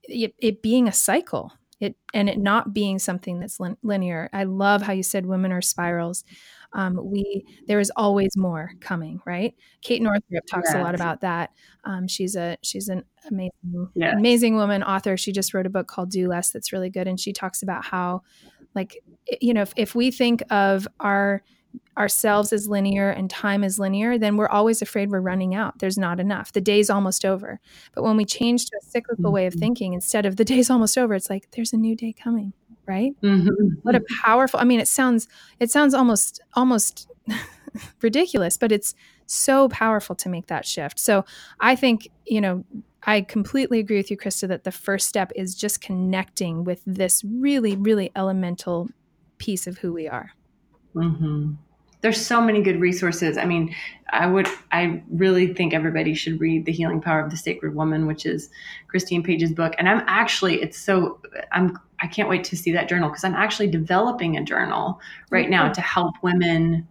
[0.05, 4.43] it, it being a cycle it and it not being something that's lin- linear i
[4.45, 6.25] love how you said women are spirals
[6.75, 10.77] um, we there is always more coming right kate northrup talks yes.
[10.77, 11.51] a lot about that
[11.85, 14.15] um, she's a she's an amazing yes.
[14.17, 17.19] amazing woman author she just wrote a book called do less that's really good and
[17.19, 18.23] she talks about how
[18.75, 19.03] like
[19.41, 21.43] you know if, if we think of our
[21.97, 25.79] ourselves as linear and time is linear, then we're always afraid we're running out.
[25.81, 26.53] There's not enough.
[26.53, 27.61] The day's almost over.
[27.95, 29.35] But when we change to a cyclical mm-hmm.
[29.35, 29.61] way of mm-hmm.
[29.61, 32.53] thinking, instead of the day's almost over, it's like there's a new day coming
[32.89, 33.13] right?
[33.23, 33.81] Mm-hmm.
[33.83, 34.59] What a powerful.
[34.59, 35.29] I mean, it sounds
[35.61, 37.11] it sounds almost almost
[38.03, 38.95] ridiculous, but it's
[39.27, 40.99] so powerful to make that shift.
[40.99, 41.25] So
[41.61, 42.65] I think you know
[43.05, 47.23] I completely agree with you, Krista, that the first step is just connecting with this
[47.25, 48.89] really, really elemental
[49.39, 50.33] piece of who we are.
[50.95, 51.53] Mm-hmm.
[52.01, 53.37] There's so many good resources.
[53.37, 53.75] I mean,
[54.11, 58.07] I would, I really think everybody should read The Healing Power of the Sacred Woman,
[58.07, 58.51] which is
[58.87, 59.75] Christine Page's book.
[59.79, 61.21] And I'm actually, it's so,
[61.53, 65.45] I'm, I can't wait to see that journal because I'm actually developing a journal right
[65.45, 65.51] mm-hmm.
[65.51, 66.87] now to help women,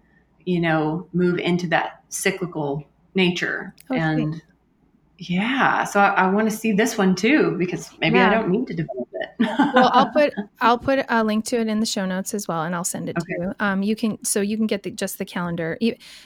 [0.46, 2.84] you know, move into that cyclical
[3.16, 3.74] nature.
[3.90, 4.00] Okay.
[4.00, 4.42] And
[5.18, 8.30] yeah, so I, I want to see this one too because maybe yeah.
[8.30, 9.17] I don't need to develop it.
[9.40, 12.64] Well, I'll put I'll put a link to it in the show notes as well,
[12.64, 13.34] and I'll send it okay.
[13.36, 13.54] to you.
[13.60, 15.78] Um, you can so you can get the, just the calendar.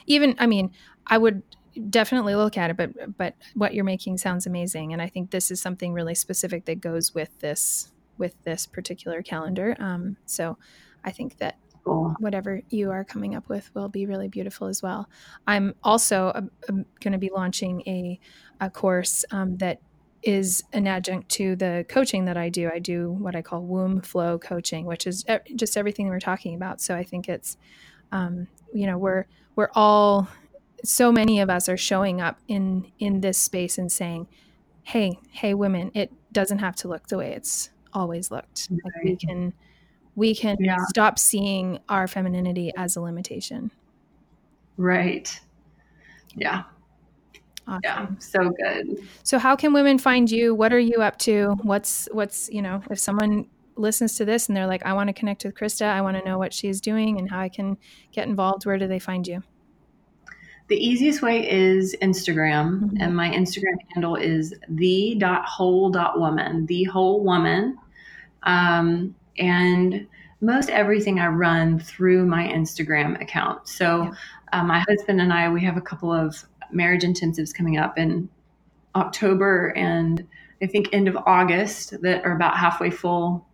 [0.06, 0.72] Even I mean,
[1.06, 1.42] I would
[1.90, 5.50] definitely look at it, but but what you're making sounds amazing, and I think this
[5.50, 9.76] is something really specific that goes with this with this particular calendar.
[9.78, 10.58] Um, so
[11.04, 12.14] I think that cool.
[12.18, 15.08] whatever you are coming up with will be really beautiful as well.
[15.46, 18.18] I'm also uh, um, going to be launching a,
[18.60, 19.80] a course um, that
[20.22, 22.70] is an adjunct to the coaching that I do.
[22.72, 25.24] I do what I call womb flow coaching, which is
[25.56, 26.80] just everything we're talking about.
[26.80, 27.56] So I think it's,
[28.12, 30.28] um, you know, we're we're all
[30.84, 34.28] so many of us are showing up in in this space and saying,
[34.82, 38.68] "Hey, hey, women, it doesn't have to look the way it's always looked.
[38.70, 38.80] Right.
[38.84, 39.52] Like we can."
[40.14, 40.76] we can yeah.
[40.88, 43.70] stop seeing our femininity as a limitation.
[44.76, 45.40] Right.
[46.34, 46.64] Yeah.
[47.66, 47.80] Awesome.
[47.84, 48.98] Yeah, so good.
[49.22, 50.54] So how can women find you?
[50.54, 51.56] What are you up to?
[51.62, 53.46] What's what's, you know, if someone
[53.76, 56.24] listens to this and they're like, I want to connect with Krista, I want to
[56.24, 57.78] know what she's doing and how I can
[58.10, 59.42] get involved, where do they find you?
[60.68, 62.96] The easiest way is Instagram, mm-hmm.
[63.00, 67.78] and my Instagram handle is the dot whole dot woman, the whole woman.
[68.44, 70.06] Um, and
[70.40, 73.68] most everything I run through my Instagram account.
[73.68, 74.12] So, yeah.
[74.52, 76.42] uh, my husband and I, we have a couple of
[76.72, 78.28] marriage intensives coming up in
[78.94, 80.26] October and
[80.62, 83.46] I think end of August that are about halfway full.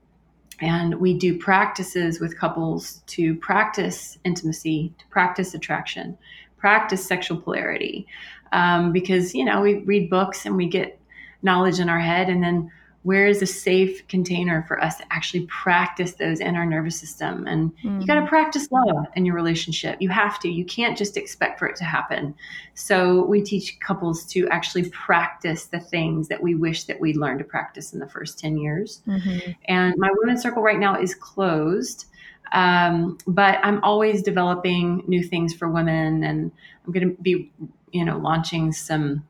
[0.60, 6.18] And we do practices with couples to practice intimacy, to practice attraction,
[6.58, 8.06] practice sexual polarity.
[8.52, 11.00] Um, because, you know, we read books and we get
[11.42, 12.70] knowledge in our head and then
[13.08, 17.46] where is a safe container for us to actually practice those in our nervous system?
[17.46, 18.02] And mm-hmm.
[18.02, 19.96] you got to practice love in your relationship.
[19.98, 20.48] You have to.
[20.50, 22.34] You can't just expect for it to happen.
[22.74, 27.38] So we teach couples to actually practice the things that we wish that we learned
[27.38, 29.00] to practice in the first 10 years.
[29.08, 29.52] Mm-hmm.
[29.64, 32.06] and my women's circle right now is closed
[32.52, 36.50] um, but i'm always developing new things for women and
[36.84, 37.50] i'm going to be
[37.92, 39.24] you know launching some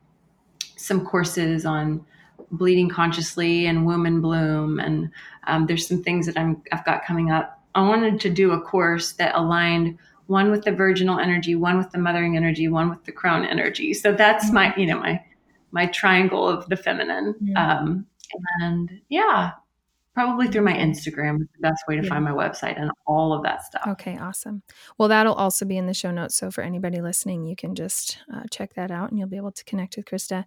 [0.75, 2.05] some courses on
[2.51, 4.79] bleeding consciously and womb and bloom.
[4.79, 5.11] And
[5.47, 7.61] um, there's some things that I'm, i've got coming up.
[7.75, 9.97] I wanted to do a course that aligned
[10.29, 13.93] one with the virginal energy one with the mothering energy one with the crone energy.
[13.93, 14.55] So that's mm-hmm.
[14.55, 15.23] my you know my
[15.71, 17.33] my triangle of the feminine.
[17.33, 17.57] Mm-hmm.
[17.57, 18.05] um,
[18.61, 19.51] and yeah
[20.13, 22.09] probably through my instagram is the best way to yeah.
[22.09, 23.83] find my website and all of that stuff.
[23.87, 24.61] Okay awesome.
[24.97, 26.35] Well that'll also be in the show notes.
[26.35, 29.51] So for anybody listening you can just uh, check that out and you'll be able
[29.51, 30.45] to connect with krista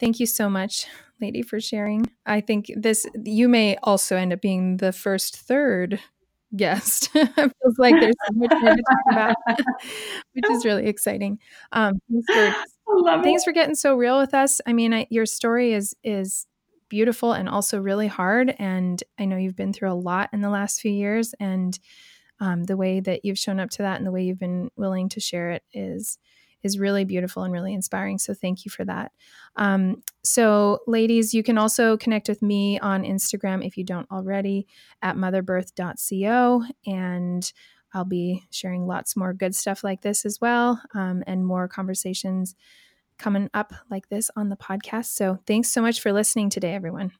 [0.00, 0.86] Thank you so much,
[1.20, 2.06] lady, for sharing.
[2.24, 6.00] I think this, you may also end up being the first third
[6.56, 7.10] guest.
[7.14, 9.36] it feels like there's so much more to talk about,
[10.32, 11.38] which is really exciting.
[11.72, 14.60] Um, thanks for, thanks for getting so real with us.
[14.66, 16.46] I mean, I, your story is, is
[16.88, 18.54] beautiful and also really hard.
[18.58, 21.78] And I know you've been through a lot in the last few years and
[22.40, 25.08] um, the way that you've shown up to that and the way you've been willing
[25.10, 26.18] to share it is
[26.62, 28.18] is really beautiful and really inspiring.
[28.18, 29.12] So thank you for that.
[29.56, 34.66] Um, so, ladies, you can also connect with me on Instagram if you don't already
[35.02, 36.64] at motherbirth.co.
[36.86, 37.52] And
[37.94, 42.54] I'll be sharing lots more good stuff like this as well um, and more conversations
[43.18, 45.06] coming up like this on the podcast.
[45.06, 47.12] So, thanks so much for listening today, everyone.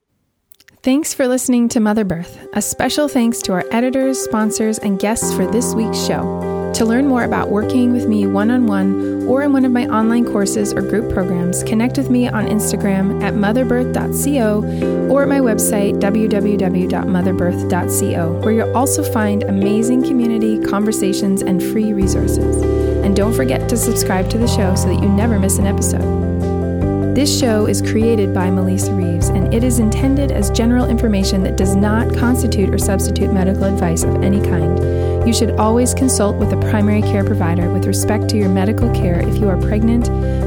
[0.82, 2.46] Thanks for listening to Mother Birth.
[2.52, 6.57] A special thanks to our editors, sponsors, and guests for this week's show.
[6.78, 9.88] To learn more about working with me one on one or in one of my
[9.88, 15.40] online courses or group programs, connect with me on Instagram at motherbirth.co or at my
[15.40, 22.62] website www.motherbirth.co, where you'll also find amazing community, conversations, and free resources.
[23.04, 27.16] And don't forget to subscribe to the show so that you never miss an episode.
[27.16, 31.56] This show is created by Melissa Reeves, and it is intended as general information that
[31.56, 35.07] does not constitute or substitute medical advice of any kind.
[35.28, 39.20] You should always consult with a primary care provider with respect to your medical care
[39.20, 40.06] if you are pregnant,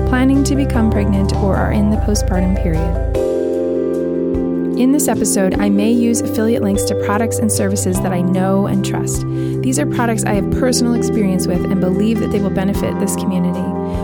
[0.09, 3.15] planning to become pregnant, or are in the postpartum period.
[4.79, 8.65] In this episode, I may use affiliate links to products and services that I know
[8.65, 9.21] and trust.
[9.61, 13.15] These are products I have personal experience with and believe that they will benefit this
[13.15, 13.61] community.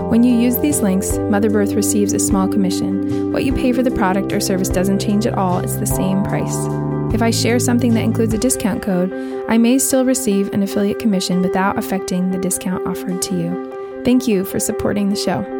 [0.09, 3.31] When you use these links, Mother Birth receives a small commission.
[3.31, 6.23] What you pay for the product or service doesn't change at all, it's the same
[6.23, 6.86] price.
[7.13, 9.11] If I share something that includes a discount code,
[9.49, 14.01] I may still receive an affiliate commission without affecting the discount offered to you.
[14.03, 15.56] Thank you for supporting the show.